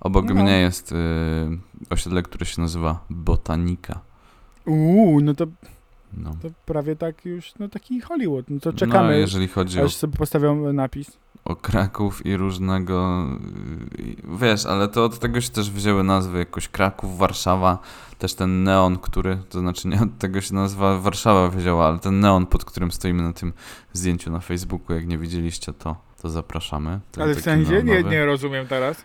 Obok 0.00 0.24
No. 0.28 0.34
mnie 0.42 0.60
jest 0.60 0.92
y, 0.92 0.94
osiedle, 1.90 2.22
które 2.22 2.46
się 2.46 2.62
nazywa 2.62 3.04
Botanika. 3.10 4.00
Uuu, 4.66 5.20
no 5.20 5.34
to, 5.34 5.46
No. 6.16 6.30
to 6.42 6.48
prawie 6.66 6.96
tak 6.96 7.24
już, 7.24 7.52
no 7.58 7.68
taki 7.68 8.00
Hollywood, 8.00 8.50
no 8.50 8.60
to 8.60 8.70
no, 8.70 8.78
czekamy, 8.78 9.18
jeżeli 9.18 9.48
chodzi 9.48 9.80
o, 9.80 9.84
aż 9.84 9.94
sobie 9.96 10.16
postawią 10.16 10.72
napis. 10.72 11.18
o 11.44 11.56
Kraków 11.56 12.26
i 12.26 12.36
różnego... 12.36 13.26
y, 13.98 14.16
wiesz, 14.40 14.66
ale 14.66 14.88
to 14.88 15.04
od 15.04 15.18
tego 15.18 15.40
się 15.40 15.50
też 15.50 15.70
wzięły 15.70 16.04
nazwy. 16.04 16.38
Jakoś 16.38 16.68
Kraków, 16.68 17.18
Warszawa, 17.18 17.78
też 18.18 18.34
ten 18.34 18.62
neon, 18.64 18.98
który... 18.98 19.38
To 19.48 19.60
znaczy 19.60 19.88
nie 19.88 20.02
od 20.02 20.18
tego 20.18 20.40
się 20.40 20.54
nazwa 20.54 20.98
Warszawa 20.98 21.48
wzięła, 21.48 21.86
ale 21.86 21.98
ten 21.98 22.20
neon, 22.20 22.46
pod 22.46 22.64
którym 22.64 22.90
stoimy 22.90 23.22
na 23.22 23.32
tym 23.32 23.52
zdjęciu 23.92 24.30
na 24.30 24.40
Facebooku, 24.40 24.96
jak 24.96 25.06
nie 25.06 25.18
widzieliście, 25.18 25.72
to, 25.72 25.96
to 26.22 26.28
zapraszamy. 26.28 27.00
Ten 27.12 27.22
Ale 27.22 27.34
w 27.34 27.40
sensie? 27.40 27.82
Nie, 27.82 28.02
nie 28.02 28.26
rozumiem 28.26 28.66
teraz. 28.66 29.04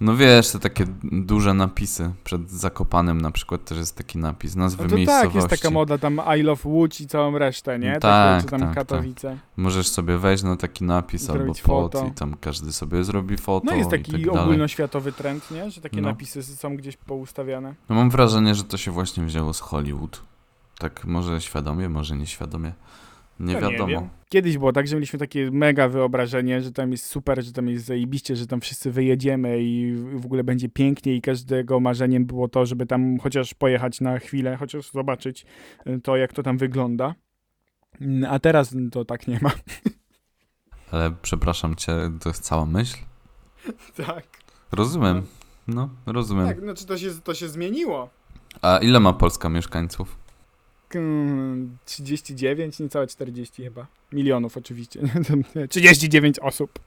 No 0.00 0.16
wiesz, 0.16 0.50
te 0.50 0.58
takie 0.58 0.84
duże 1.02 1.54
napisy. 1.54 2.10
Przed 2.24 2.50
Zakopanem 2.50 3.20
na 3.20 3.30
przykład 3.30 3.64
też 3.64 3.78
jest 3.78 3.96
taki 3.96 4.18
napis. 4.18 4.56
Nazwy 4.56 4.82
No 4.82 4.88
to 4.90 4.96
miejscowości. 4.96 5.26
tak, 5.26 5.34
jest 5.34 5.62
taka 5.62 5.74
moda, 5.74 5.98
tam 5.98 6.20
I 6.38 6.42
love 6.42 6.68
Łódź 6.68 7.00
i 7.00 7.06
całą 7.06 7.38
resztę, 7.38 7.78
nie? 7.78 7.92
Tak, 7.92 8.00
Takie, 8.00 8.44
czy 8.44 8.50
tam 8.50 8.60
tak, 8.60 8.74
Katowice. 8.74 9.38
Możesz 9.56 9.88
sobie 9.88 10.18
wejść 10.18 10.42
na 10.42 10.56
taki 10.56 10.84
napis 10.84 11.22
Zrobić 11.22 11.40
albo 11.40 11.54
foto. 11.54 12.06
i 12.06 12.10
tam 12.10 12.36
każdy 12.40 12.72
sobie 12.72 13.04
zrobi 13.04 13.36
foto 13.36 13.66
No 13.66 13.74
jest 13.74 13.90
taki 13.90 14.12
tak 14.24 14.36
ogólnoświatowy 14.36 15.12
trend, 15.12 15.50
nie? 15.50 15.70
Że 15.70 15.80
takie 15.80 16.00
No. 16.00 16.08
napisy 16.08 16.42
są 16.42 16.76
gdzieś 16.76 16.96
poustawiane. 16.96 17.74
No 17.88 17.96
mam 17.96 18.10
wrażenie, 18.10 18.54
że 18.54 18.64
to 18.64 18.76
się 18.76 18.90
właśnie 18.90 19.24
wzięło 19.24 19.54
z 19.54 19.60
Hollywood. 19.60 20.22
Tak 20.78 21.04
może 21.04 21.40
świadomie, 21.40 21.88
może 21.88 22.16
nieświadomie. 22.16 22.72
Nie 23.40 23.54
No 23.54 23.60
wiadomo. 23.70 23.86
wiem. 23.86 24.08
Kiedyś 24.28 24.58
było 24.58 24.72
tak, 24.72 24.86
że 24.88 24.96
mieliśmy 24.96 25.18
takie 25.18 25.50
mega 25.50 25.88
wyobrażenie, 25.88 26.62
że 26.62 26.72
tam 26.72 26.90
jest 26.92 27.06
super, 27.06 27.44
że 27.44 27.52
tam 27.52 27.68
jest 27.68 27.84
zajebiście, 27.84 28.36
że 28.36 28.46
tam 28.46 28.60
wszyscy 28.60 28.90
wyjedziemy 28.90 29.62
i 29.62 29.94
w 30.14 30.24
ogóle 30.26 30.44
będzie 30.44 30.68
pięknie 30.68 31.14
i 31.14 31.20
każdego 31.20 31.80
marzeniem 31.80 32.26
było 32.26 32.48
to, 32.48 32.66
żeby 32.66 32.86
tam 32.86 33.18
chociaż 33.18 33.54
pojechać 33.54 34.00
na 34.00 34.18
chwilę, 34.18 34.56
chociaż 34.56 34.90
zobaczyć 34.90 35.46
y, 35.86 36.00
to, 36.00 36.16
jak 36.16 36.32
to 36.32 36.42
tam 36.42 36.58
wygląda. 36.58 37.14
Mm, 38.00 38.30
A 38.32 38.38
teraz 38.38 38.74
to 38.92 39.04
tak 39.04 39.28
nie 39.28 39.38
ma. 39.42 39.50
Ale 40.92 41.10
przepraszam 41.22 41.74
cię, 41.76 41.92
to 42.20 42.28
jest 42.28 42.42
cała 42.42 42.66
myśl? 42.66 42.96
Tak. 44.06 44.26
Rozumiem. 44.72 45.22
No, 45.68 45.90
rozumiem. 46.06 46.46
Tak, 46.46 46.60
znaczy 46.60 46.86
to 46.86 46.98
się, 46.98 47.10
to 47.24 47.34
się 47.34 47.48
zmieniło. 47.48 48.10
A 48.62 48.78
ile 48.78 49.00
ma 49.00 49.12
Polska 49.12 49.48
mieszkańców? 49.48 50.16
Mm, 50.94 51.78
39, 51.84 52.78
niecałe 52.78 53.06
40 53.06 53.62
chyba. 53.64 53.86
Milionów 54.12 54.56
oczywiście. 54.56 55.00
39 55.70 56.38
osób. 56.38 56.78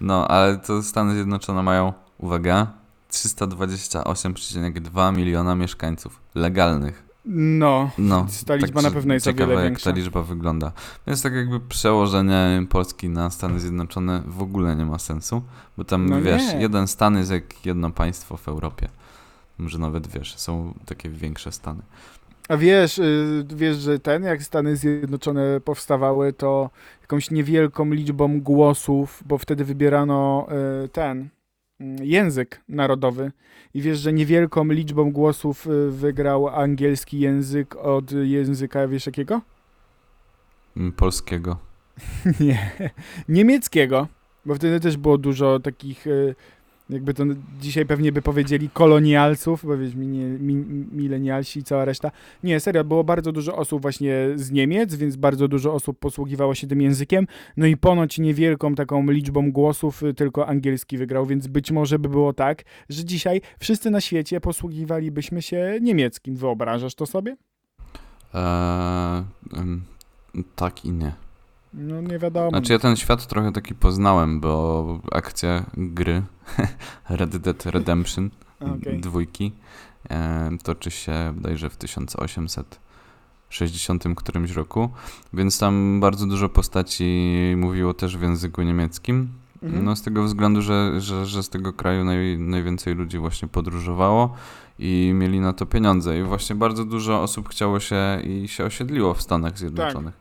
No, 0.00 0.28
ale 0.28 0.58
to 0.58 0.82
Stany 0.82 1.14
Zjednoczone 1.14 1.62
mają, 1.62 1.92
uwaga, 2.18 2.66
328,2 3.12 5.16
miliona 5.16 5.54
mieszkańców 5.54 6.20
legalnych. 6.34 7.08
No, 7.30 7.90
No, 7.98 8.26
ta 8.46 8.54
liczba 8.54 8.82
na 8.82 8.82
także 8.82 8.90
pewno 9.00 9.14
jest 9.14 9.26
o 9.26 9.30
ciekawe, 9.32 9.50
wiele 9.50 9.62
jak 9.64 9.72
większa. 9.72 9.90
ta 9.90 9.96
liczba 9.96 10.22
wygląda. 10.22 10.72
Więc 11.06 11.22
tak 11.22 11.32
jakby 11.32 11.60
przełożenie 11.60 12.66
Polski 12.68 13.08
na 13.08 13.30
Stany 13.30 13.60
Zjednoczone 13.60 14.22
w 14.26 14.42
ogóle 14.42 14.76
nie 14.76 14.84
ma 14.84 14.98
sensu, 14.98 15.42
bo 15.76 15.84
tam, 15.84 16.08
No 16.08 16.22
wiesz, 16.22 16.42
nie. 16.54 16.60
jeden 16.60 16.88
stan 16.88 17.16
jest 17.16 17.30
jak 17.30 17.66
jedno 17.66 17.90
państwo 17.90 18.36
w 18.36 18.48
Europie. 18.48 18.88
Może 19.58 19.78
nawet, 19.78 20.06
wiesz, 20.06 20.36
są 20.36 20.74
takie 20.86 21.08
większe 21.08 21.52
stany. 21.52 21.82
A 22.48 22.56
wiesz, 22.56 22.98
y, 22.98 23.44
wiesz, 23.56 23.76
że 23.76 23.98
ten, 23.98 24.22
jak 24.22 24.42
Stany 24.42 24.76
Zjednoczone 24.76 25.60
powstawały, 25.60 26.32
to 26.32 26.70
jakąś 27.00 27.30
niewielką 27.30 27.90
liczbą 27.90 28.40
głosów, 28.40 29.22
bo 29.26 29.38
wtedy 29.38 29.64
wybierano 29.64 30.48
y, 30.84 30.88
ten 30.88 31.28
mm, 31.80 32.04
język 32.04 32.60
narodowy. 32.68 33.32
I 33.74 33.82
wiesz, 33.82 33.98
że 33.98 34.12
niewielką 34.12 34.64
liczbą 34.64 35.12
głosów 35.12 35.66
y, 35.66 35.90
wygrał 35.90 36.48
angielski 36.48 37.20
język 37.20 37.76
od 37.76 38.12
języka, 38.12 38.88
wiesz 38.88 39.06
jakiego? 39.06 39.40
Mm, 40.76 40.92
Polskiego. 40.92 41.56
Nie, 42.40 42.70
niemieckiego, 43.28 44.08
bo 44.44 44.54
wtedy 44.54 44.80
też 44.80 44.96
było 44.96 45.18
dużo 45.18 45.60
takich 45.60 46.06
Jakby 46.90 47.14
to 47.14 47.24
dzisiaj 47.60 47.86
pewnie 47.86 48.12
by 48.12 48.22
powiedzieli 48.22 48.70
kolonialców, 48.70 49.64
nie, 49.96 50.24
mi, 50.24 50.54
milenialsi 50.92 51.60
i 51.60 51.64
cała 51.64 51.84
reszta. 51.84 52.10
Nie, 52.42 52.60
serio, 52.60 52.84
było 52.84 53.04
bardzo 53.04 53.32
dużo 53.32 53.56
osób 53.56 53.82
właśnie 53.82 54.14
z 54.34 54.50
Niemiec, 54.50 54.94
więc 54.94 55.16
bardzo 55.16 55.48
dużo 55.48 55.74
osób 55.74 55.98
posługiwało 55.98 56.54
się 56.54 56.66
tym 56.66 56.82
językiem. 56.82 57.26
No 57.56 57.66
i 57.66 57.76
ponoć 57.76 58.18
niewielką 58.18 58.74
taką 58.74 59.10
liczbą 59.10 59.52
głosów 59.52 60.02
y, 60.02 60.14
tylko 60.14 60.46
angielski 60.46 60.98
wygrał, 60.98 61.26
więc 61.26 61.46
być 61.46 61.70
może 61.70 61.98
by 61.98 62.08
było 62.08 62.32
tak, 62.32 62.64
że 62.88 63.04
dzisiaj 63.04 63.40
wszyscy 63.58 63.90
na 63.90 64.00
świecie 64.00 64.40
posługiwalibyśmy 64.40 65.42
się 65.42 65.78
niemieckim. 65.80 66.36
Wyobrażasz 66.36 66.94
to 66.94 67.06
sobie? 67.06 67.36
Eee, 68.34 69.22
tak 70.56 70.84
i 70.84 70.90
nie. 70.92 71.27
No 71.74 72.00
nie 72.00 72.18
wiadomo. 72.18 72.50
Znaczy 72.50 72.72
ja 72.72 72.78
ten 72.78 72.96
świat 72.96 73.26
trochę 73.26 73.52
taki 73.52 73.74
poznałem, 73.74 74.40
bo 74.40 75.00
akcja 75.12 75.64
gry 75.76 76.22
Red 77.08 77.36
Dead 77.36 77.66
Redemption 77.66 78.30
Okej. 78.60 79.00
dwójki 79.00 79.52
e, 80.10 80.50
toczy 80.62 80.90
się 80.90 81.32
bodajże 81.34 81.70
w 81.70 81.76
1860 81.76 84.04
którymś 84.16 84.50
roku, 84.50 84.90
więc 85.32 85.58
tam 85.58 86.00
bardzo 86.00 86.26
dużo 86.26 86.48
postaci 86.48 87.34
mówiło 87.56 87.94
też 87.94 88.16
w 88.16 88.22
języku 88.22 88.62
niemieckim. 88.62 89.28
Mhm. 89.62 89.84
No 89.84 89.96
z 89.96 90.02
tego 90.02 90.24
względu, 90.24 90.62
że, 90.62 91.00
że, 91.00 91.26
że 91.26 91.42
z 91.42 91.48
tego 91.48 91.72
kraju 91.72 92.04
naj, 92.04 92.38
najwięcej 92.38 92.94
ludzi 92.94 93.18
właśnie 93.18 93.48
podróżowało 93.48 94.34
i 94.78 95.12
mieli 95.14 95.40
na 95.40 95.52
to 95.52 95.66
pieniądze. 95.66 96.18
I 96.18 96.22
właśnie 96.22 96.56
bardzo 96.56 96.84
dużo 96.84 97.22
osób 97.22 97.48
chciało 97.48 97.80
się 97.80 98.20
i 98.24 98.48
się 98.48 98.64
osiedliło 98.64 99.14
w 99.14 99.22
Stanach 99.22 99.58
Zjednoczonych. 99.58 100.14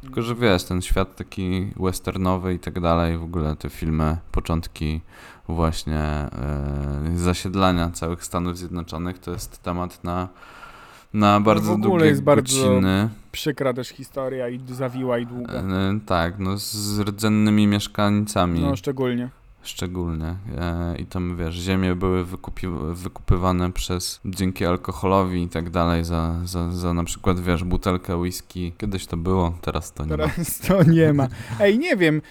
Tylko, 0.00 0.22
że 0.22 0.34
wiesz, 0.34 0.64
ten 0.64 0.82
świat 0.82 1.16
taki 1.16 1.72
westernowy 1.76 2.54
i 2.54 2.58
tak 2.58 2.80
dalej, 2.80 3.18
w 3.18 3.22
ogóle 3.22 3.56
te 3.56 3.70
filmy, 3.70 4.16
początki 4.32 5.00
właśnie 5.48 5.98
e, 5.98 6.30
zasiedlania 7.14 7.90
całych 7.90 8.24
Stanów 8.24 8.58
Zjednoczonych, 8.58 9.18
to 9.18 9.30
jest 9.30 9.62
temat 9.62 10.04
na, 10.04 10.28
na 11.14 11.40
bardzo 11.40 11.72
ogóle 11.72 11.88
długie 11.88 12.06
jest 12.06 12.22
bardzo 12.22 12.68
godziny. 12.68 13.08
Przykra 13.32 13.72
też 13.72 13.88
historia 13.88 14.48
i 14.48 14.60
zawiła 14.68 15.18
i 15.18 15.26
długa. 15.26 15.52
E, 15.52 15.98
tak, 16.06 16.38
no 16.38 16.58
z 16.58 17.00
rdzennymi 17.00 17.66
mieszkańcami. 17.66 18.60
No 18.60 18.76
szczególnie. 18.76 19.28
Szczególnie. 19.62 20.34
E, 20.58 20.96
I 20.98 21.06
tam, 21.06 21.36
wiesz, 21.36 21.54
ziemie 21.54 21.94
były 21.94 22.24
wykupi, 22.24 22.66
wykupywane 22.92 23.72
przez, 23.72 24.20
dzięki 24.24 24.64
alkoholowi 24.64 25.42
i 25.42 25.48
tak 25.48 25.70
dalej, 25.70 26.04
za, 26.04 26.40
za, 26.44 26.70
za 26.70 26.94
na 26.94 27.04
przykład, 27.04 27.40
wiesz, 27.40 27.64
butelkę 27.64 28.16
whisky. 28.16 28.72
Kiedyś 28.78 29.06
to 29.06 29.16
było, 29.16 29.54
teraz 29.60 29.92
to 29.92 30.04
nie 30.04 30.10
ma. 30.10 30.16
Teraz 30.16 30.58
to 30.58 30.82
nie 30.82 31.12
ma. 31.12 31.28
Ej, 31.60 31.78
nie 31.78 31.96
wiem. 31.96 32.22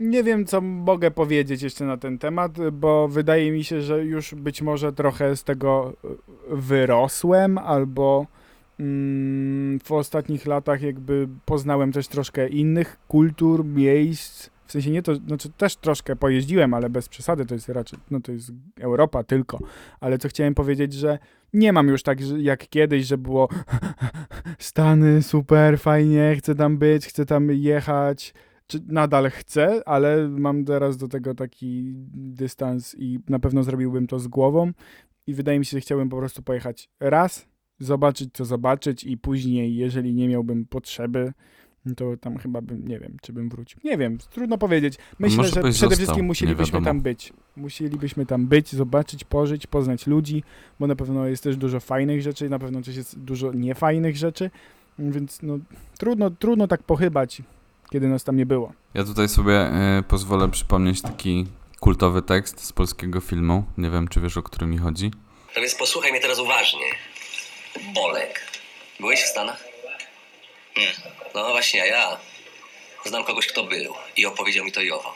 Nie 0.00 0.24
wiem, 0.24 0.46
co 0.46 0.60
mogę 0.60 1.10
powiedzieć 1.10 1.62
jeszcze 1.62 1.84
na 1.84 1.96
ten 1.96 2.18
temat, 2.18 2.70
bo 2.72 3.08
wydaje 3.08 3.52
mi 3.52 3.64
się, 3.64 3.80
że 3.80 4.04
już 4.04 4.34
być 4.34 4.62
może 4.62 4.92
trochę 4.92 5.36
z 5.36 5.44
tego 5.44 5.92
y, 6.04 6.08
wyrosłem, 6.56 7.58
albo 7.58 8.26
mm, 8.80 9.80
w 9.80 9.92
ostatnich 9.92 10.46
latach 10.46 10.82
jakby 10.82 11.28
poznałem 11.44 11.92
też 11.92 12.08
troszkę 12.08 12.48
innych 12.48 12.98
kultur, 13.08 13.64
miejsc. 13.64 14.50
W 14.66 14.72
sensie 14.72 14.90
nie 14.90 15.02
to, 15.02 15.14
znaczy 15.14 15.50
też 15.50 15.76
troszkę 15.76 16.16
pojeździłem, 16.16 16.74
ale 16.74 16.90
bez 16.90 17.08
przesady, 17.08 17.46
to 17.46 17.54
jest 17.54 17.68
raczej, 17.68 17.98
no 18.10 18.20
to 18.20 18.32
jest 18.32 18.52
Europa 18.80 19.24
tylko. 19.24 19.58
Ale 20.00 20.18
co 20.18 20.28
chciałem 20.28 20.54
powiedzieć, 20.54 20.92
że 20.92 21.18
nie 21.52 21.72
mam 21.72 21.88
już 21.88 22.02
tak 22.02 22.18
jak 22.38 22.68
kiedyś, 22.68 23.06
że 23.06 23.18
było 23.18 23.48
Stany, 24.58 25.22
super, 25.22 25.78
fajnie, 25.78 26.36
chcę 26.38 26.54
tam 26.54 26.78
być, 26.78 27.06
chcę 27.06 27.26
tam 27.26 27.50
jechać. 27.50 28.34
Czy 28.70 28.80
nadal 28.86 29.30
chcę, 29.30 29.88
ale 29.88 30.28
mam 30.28 30.64
teraz 30.64 30.96
do 30.96 31.08
tego 31.08 31.34
taki 31.34 31.82
dystans 32.14 32.96
i 32.98 33.18
na 33.28 33.38
pewno 33.38 33.62
zrobiłbym 33.62 34.06
to 34.06 34.18
z 34.18 34.28
głową. 34.28 34.72
I 35.26 35.34
wydaje 35.34 35.58
mi 35.58 35.64
się, 35.64 35.76
że 35.76 35.80
chciałbym 35.80 36.08
po 36.08 36.16
prostu 36.16 36.42
pojechać 36.42 36.88
raz, 37.00 37.46
zobaczyć 37.78 38.30
co 38.32 38.44
zobaczyć 38.44 39.04
i 39.04 39.18
później, 39.18 39.76
jeżeli 39.76 40.14
nie 40.14 40.28
miałbym 40.28 40.66
potrzeby, 40.66 41.32
no 41.84 41.94
to 41.94 42.16
tam 42.16 42.36
chyba 42.36 42.60
bym, 42.60 42.88
nie 42.88 42.98
wiem, 42.98 43.16
czy 43.22 43.32
bym 43.32 43.48
wrócił. 43.48 43.80
Nie 43.84 43.98
wiem, 43.98 44.18
trudno 44.30 44.58
powiedzieć. 44.58 44.98
Myślę, 45.18 45.36
może 45.36 45.48
że 45.48 45.52
przede 45.52 45.72
został, 45.72 45.90
wszystkim 45.90 46.26
musielibyśmy 46.26 46.82
tam 46.82 47.00
być. 47.00 47.32
Musielibyśmy 47.56 48.26
tam 48.26 48.46
być, 48.46 48.72
zobaczyć, 48.72 49.24
pożyć, 49.24 49.66
poznać 49.66 50.06
ludzi, 50.06 50.42
bo 50.80 50.86
na 50.86 50.96
pewno 50.96 51.26
jest 51.26 51.42
też 51.42 51.56
dużo 51.56 51.80
fajnych 51.80 52.22
rzeczy, 52.22 52.48
na 52.48 52.58
pewno 52.58 52.82
też 52.82 52.96
jest 52.96 53.18
dużo 53.18 53.52
niefajnych 53.52 54.16
rzeczy, 54.16 54.50
więc 54.98 55.42
no 55.42 55.58
trudno, 55.98 56.30
trudno 56.30 56.68
tak 56.68 56.82
pochybać, 56.82 57.42
kiedy 57.92 58.08
nas 58.08 58.24
tam 58.24 58.36
nie 58.36 58.46
było. 58.46 58.72
Ja 58.94 59.04
tutaj 59.04 59.28
sobie 59.28 59.54
e, 59.54 60.02
pozwolę 60.08 60.48
przypomnieć 60.48 61.02
taki 61.02 61.46
kultowy 61.80 62.22
tekst 62.22 62.64
z 62.64 62.72
polskiego 62.72 63.20
filmu. 63.20 63.64
Nie 63.78 63.90
wiem, 63.90 64.08
czy 64.08 64.20
wiesz, 64.20 64.36
o 64.36 64.42
którym 64.42 64.70
mi 64.70 64.78
chodzi. 64.78 65.10
No 65.56 65.62
więc 65.62 65.74
posłuchaj 65.74 66.10
mnie 66.10 66.20
teraz 66.20 66.38
uważnie. 66.38 66.86
Bolek. 67.94 68.46
Byłeś 69.00 69.20
w 69.20 69.26
Stanach? 69.26 69.64
Nie. 70.76 70.92
No 71.34 71.50
właśnie, 71.50 71.82
a 71.82 71.86
ja 71.86 72.16
znam 73.06 73.24
kogoś, 73.24 73.46
kto 73.46 73.64
był 73.64 73.94
i 74.16 74.26
opowiedział 74.26 74.64
mi 74.64 74.72
to 74.72 74.80
i 74.82 74.90
owo. 74.90 75.14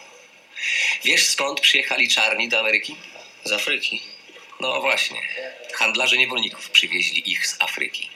Wiesz 1.05 1.27
skąd 1.27 1.61
przyjechali 1.61 2.09
czarni 2.09 2.49
do 2.49 2.61
Ameryki? 2.61 2.97
Z 3.45 3.53
Afryki. 3.53 4.03
No 4.61 4.81
właśnie. 4.81 5.21
Handlarze 5.75 6.17
niewolników 6.17 6.71
przywieźli 6.71 7.33
ich 7.33 7.47
z 7.47 7.63
Afryki. 7.63 8.11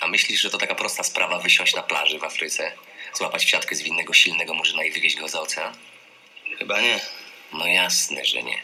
A 0.00 0.08
myślisz, 0.08 0.40
że 0.40 0.50
to 0.50 0.58
taka 0.58 0.74
prosta 0.74 1.02
sprawa 1.02 1.38
wysiąść 1.38 1.74
na 1.74 1.82
plaży 1.82 2.18
w 2.18 2.24
Afryce, 2.24 2.72
złapać 3.18 3.44
w 3.44 3.48
siatkę 3.48 3.76
zwinnego 3.76 4.12
silnego 4.12 4.54
murzyna 4.54 4.84
i 4.84 4.92
wywieźć 4.92 5.20
go 5.20 5.28
za 5.28 5.40
ocean? 5.40 5.74
Chyba 6.58 6.80
nie. 6.80 7.00
No 7.52 7.66
jasne, 7.66 8.24
że 8.24 8.42
nie. 8.42 8.56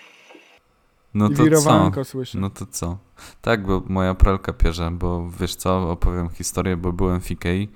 No 1.15 1.29
I 1.29 1.35
to 1.35 1.63
co? 1.63 2.05
słyszę. 2.05 2.39
No 2.39 2.51
to 2.51 2.67
co? 2.67 2.99
Tak, 3.43 3.67
bo 3.67 3.83
moja 3.87 4.15
pralka 4.15 4.53
pierze, 4.53 4.91
bo 4.91 5.31
wiesz 5.41 5.55
co, 5.55 5.91
opowiem 5.91 6.31
historię, 6.31 6.77
bo 6.77 6.93
byłem 6.93 7.21
w 7.21 7.31
Ikei 7.31 7.69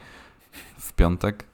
w 0.80 0.92
piątek. 0.92 1.44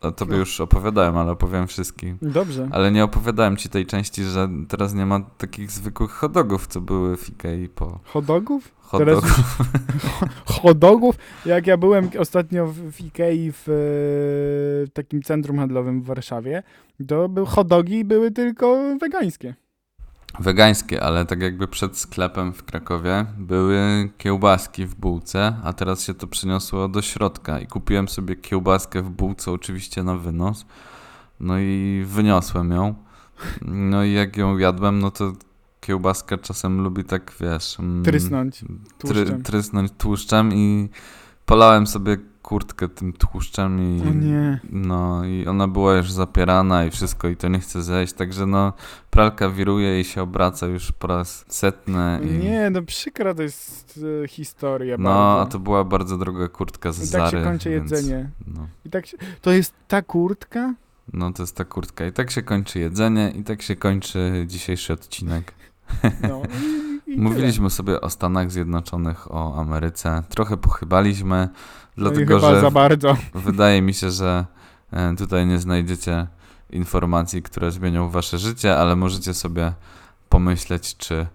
A 0.00 0.10
tobie 0.10 0.32
No. 0.32 0.38
już 0.38 0.60
opowiadałem, 0.60 1.16
ale 1.16 1.32
opowiem 1.32 1.66
wszystkim. 1.66 2.18
Dobrze. 2.22 2.68
Ale 2.72 2.92
nie 2.92 3.04
opowiadałem 3.04 3.56
ci 3.56 3.68
tej 3.68 3.86
części, 3.86 4.24
że 4.24 4.48
teraz 4.68 4.94
nie 4.94 5.06
ma 5.06 5.20
takich 5.20 5.70
zwykłych 5.70 6.10
hotdogów, 6.10 6.66
co 6.66 6.80
były 6.80 7.16
w 7.16 7.28
Ikei 7.28 7.68
po 7.68 8.00
Hotdogów? 8.04 8.72
hotdogów. 8.80 9.58
Hotdogów? 10.62 11.16
Jak 11.46 11.66
ja 11.66 11.76
byłem 11.76 12.10
ostatnio 12.18 12.66
w, 12.66 13.00
Ikei 13.00 13.52
w 13.52 13.68
e, 13.68 14.90
takim 14.90 15.22
centrum 15.22 15.58
handlowym 15.58 16.02
w 16.02 16.04
Warszawie, 16.06 16.62
to 17.08 17.28
był 17.28 17.46
hotdogi 17.46 18.04
były 18.04 18.30
tylko 18.30 18.76
wegańskie. 19.00 19.54
Wegańskie, 20.38 21.02
ale 21.02 21.26
tak 21.26 21.42
jakby 21.42 21.68
przed 21.68 21.98
sklepem 21.98 22.52
w 22.52 22.62
Krakowie 22.62 23.26
były 23.38 24.10
kiełbaski 24.18 24.86
w 24.86 24.94
bułce, 24.94 25.54
a 25.64 25.72
teraz 25.72 26.02
się 26.04 26.14
to 26.14 26.26
przeniosło 26.26 26.88
do 26.88 27.02
środka 27.02 27.60
i 27.60 27.66
kupiłem 27.66 28.08
sobie 28.08 28.36
kiełbaskę 28.36 29.02
w 29.02 29.10
bułce 29.10 29.50
oczywiście 29.52 30.02
na 30.02 30.14
wynos. 30.16 30.66
No 31.40 31.58
i 31.58 32.04
wyniosłem 32.06 32.70
ją. 32.70 32.94
No 33.62 34.04
i 34.04 34.12
jak 34.12 34.36
ją 34.36 34.58
jadłem, 34.58 34.98
no 34.98 35.10
to 35.10 35.32
kiełbaska 35.80 36.38
czasem 36.38 36.80
lubi 36.82 37.04
tak, 37.04 37.32
wiesz... 37.40 37.80
mm, 37.80 38.04
Trysnąć 38.04 38.58
Try, 38.58 38.68
tłuszczem. 38.98 39.42
trysnąć 39.42 39.92
tłuszczem 39.98 40.54
i 40.54 40.88
polałem 41.46 41.86
sobie 41.86 42.16
kurtkę 42.50 42.88
tym 42.88 43.12
tłuszczem 43.12 43.80
i... 43.80 44.02
No 44.70 45.24
i 45.24 45.46
ona 45.46 45.68
była 45.68 45.96
już 45.96 46.12
zapierana 46.12 46.84
i 46.84 46.90
wszystko 46.90 47.28
i 47.28 47.36
to 47.36 47.48
nie 47.48 47.58
chce 47.60 47.82
zejść, 47.82 48.12
także 48.12 48.46
no 48.46 48.72
pralka 49.10 49.50
wiruje 49.50 50.00
i 50.00 50.04
się 50.04 50.22
obraca 50.22 50.66
już 50.66 50.92
po 50.92 51.06
raz 51.06 51.44
setny 51.48 52.20
i... 52.22 52.26
Nie, 52.26 52.70
no 52.70 52.82
przykra 52.82 53.34
to 53.34 53.42
jest 53.42 54.00
e, 54.24 54.28
historia 54.28 54.96
No, 54.98 55.10
bardzo. 55.10 55.40
a 55.40 55.46
to 55.46 55.58
była 55.58 55.84
bardzo 55.84 56.18
droga 56.18 56.48
kurtka 56.48 56.92
z 56.92 56.98
I 57.08 57.12
tak 57.12 57.20
Zary, 57.20 57.38
się 57.38 57.44
kończy 57.44 57.70
więc, 57.70 57.90
jedzenie. 57.90 58.30
No, 58.46 58.68
I 58.84 58.90
tak 58.90 59.06
się, 59.06 59.16
to 59.42 59.50
jest 59.50 59.74
ta 59.88 60.02
kurtka? 60.02 60.74
no 61.12 61.32
to 61.32 61.42
jest 61.42 61.56
ta 61.56 61.64
kurtka 61.64 62.06
i 62.06 62.12
tak 62.12 62.30
się 62.30 62.42
kończy 62.42 62.78
jedzenie 62.78 63.32
i 63.36 63.44
tak 63.44 63.62
się 63.62 63.76
kończy 63.76 64.44
dzisiejszy 64.46 64.92
odcinek. 64.92 65.52
No, 66.22 66.42
i 67.10 67.16
tyle. 67.16 67.28
Mówiliśmy 67.28 67.70
sobie 67.70 68.00
o 68.00 68.10
Stanach 68.10 68.50
Zjednoczonych, 68.50 69.34
o 69.34 69.60
Ameryce, 69.60 70.22
trochę 70.28 70.56
pochybaliśmy, 70.56 71.48
no 71.96 72.10
dlatego 72.10 72.40
że 72.40 72.60
za 72.60 72.70
bardzo. 72.70 73.16
Wydaje 73.34 73.82
mi 73.82 73.94
się, 73.94 74.10
że 74.10 74.46
e, 74.92 75.16
tutaj 75.16 75.46
nie 75.46 75.58
znajdziecie 75.58 76.26
informacji, 76.70 77.42
które 77.42 77.70
zmienią 77.70 78.10
wasze 78.10 78.38
życie, 78.38 78.76
ale 78.76 78.96
możecie 78.96 79.34
sobie 79.34 79.72
pomyśleć, 80.28 80.96
czy 80.96 81.26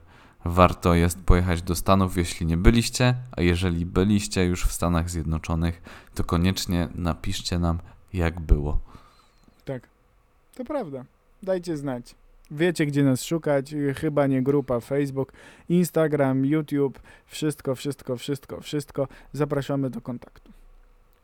warto 0.46 0.94
jest 0.94 1.20
pojechać 1.20 1.62
do 1.62 1.76
Stanów, 1.76 2.18
jeśli 2.18 2.46
nie 2.46 2.58
byliście, 2.58 3.16
a 3.32 3.42
jeżeli 3.42 3.86
byliście 3.86 4.46
już 4.46 4.66
w 4.66 4.72
Stanach 4.72 5.10
Zjednoczonych, 5.10 5.82
to 6.16 6.24
koniecznie 6.24 6.88
napiszcie 6.96 7.60
nam, 7.60 7.80
jak 8.14 8.40
było. 8.40 8.80
Tak, 9.66 9.90
to 10.56 10.66
prawda. 10.66 11.06
Dajcie 11.44 11.78
znać. 11.78 12.16
Wiecie, 12.51 12.86
gdzie 12.86 13.03
nas 13.03 13.23
szukać. 13.23 13.75
Chyba 13.95 14.27
nie 14.27 14.43
grupa 14.43 14.79
Facebook, 14.79 15.34
Instagram, 15.69 16.45
YouTube. 16.45 16.99
Wszystko, 17.25 17.75
wszystko, 17.75 18.17
wszystko, 18.17 18.62
wszystko. 18.62 19.08
Zapraszamy 19.34 19.89
do 19.89 20.01
kontaktu. 20.01 20.51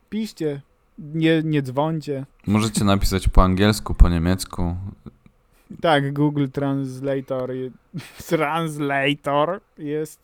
Piszcie, 0.09 0.61
nie, 0.99 1.41
nie 1.43 1.61
dzwońcie. 1.61 2.25
Możecie 2.47 2.83
napisać 2.83 3.27
po 3.27 3.43
angielsku, 3.43 3.93
po 3.93 4.09
niemiecku, 4.09 4.75
Tak, 5.81 6.13
Google 6.13 6.47
Translator, 6.47 7.51
je- 7.51 7.71
Translator 8.29 9.61
jest, 9.77 10.19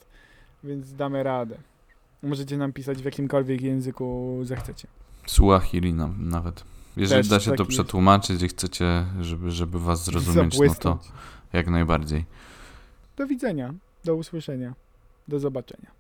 więc 0.64 0.94
damy 0.94 1.24
radę. 1.24 1.58
Możecie 2.24 2.58
nam 2.58 2.74
pisać 2.74 3.02
w 3.02 3.06
jakimkolwiek 3.06 3.62
języku 3.62 4.40
zechcecie. 4.44 4.88
Suahili 5.26 5.94
nawet. 6.20 6.64
Jeżeli 6.98 7.30
da 7.30 7.40
się 7.40 7.52
to 7.52 7.66
przetłumaczyć 7.66 8.42
i 8.42 8.48
chcecie, 8.48 9.06
żeby, 9.22 9.52
żeby 9.52 9.80
was 9.80 10.04
zrozumieć, 10.04 10.60
no 10.60 10.76
to 10.76 11.00
jak 11.54 11.68
najbardziej. 11.68 12.26
Do 13.18 13.28
widzenia, 13.28 13.74
do 14.06 14.16
usłyszenia, 14.16 14.74
do 15.28 15.40
zobaczenia. 15.40 15.92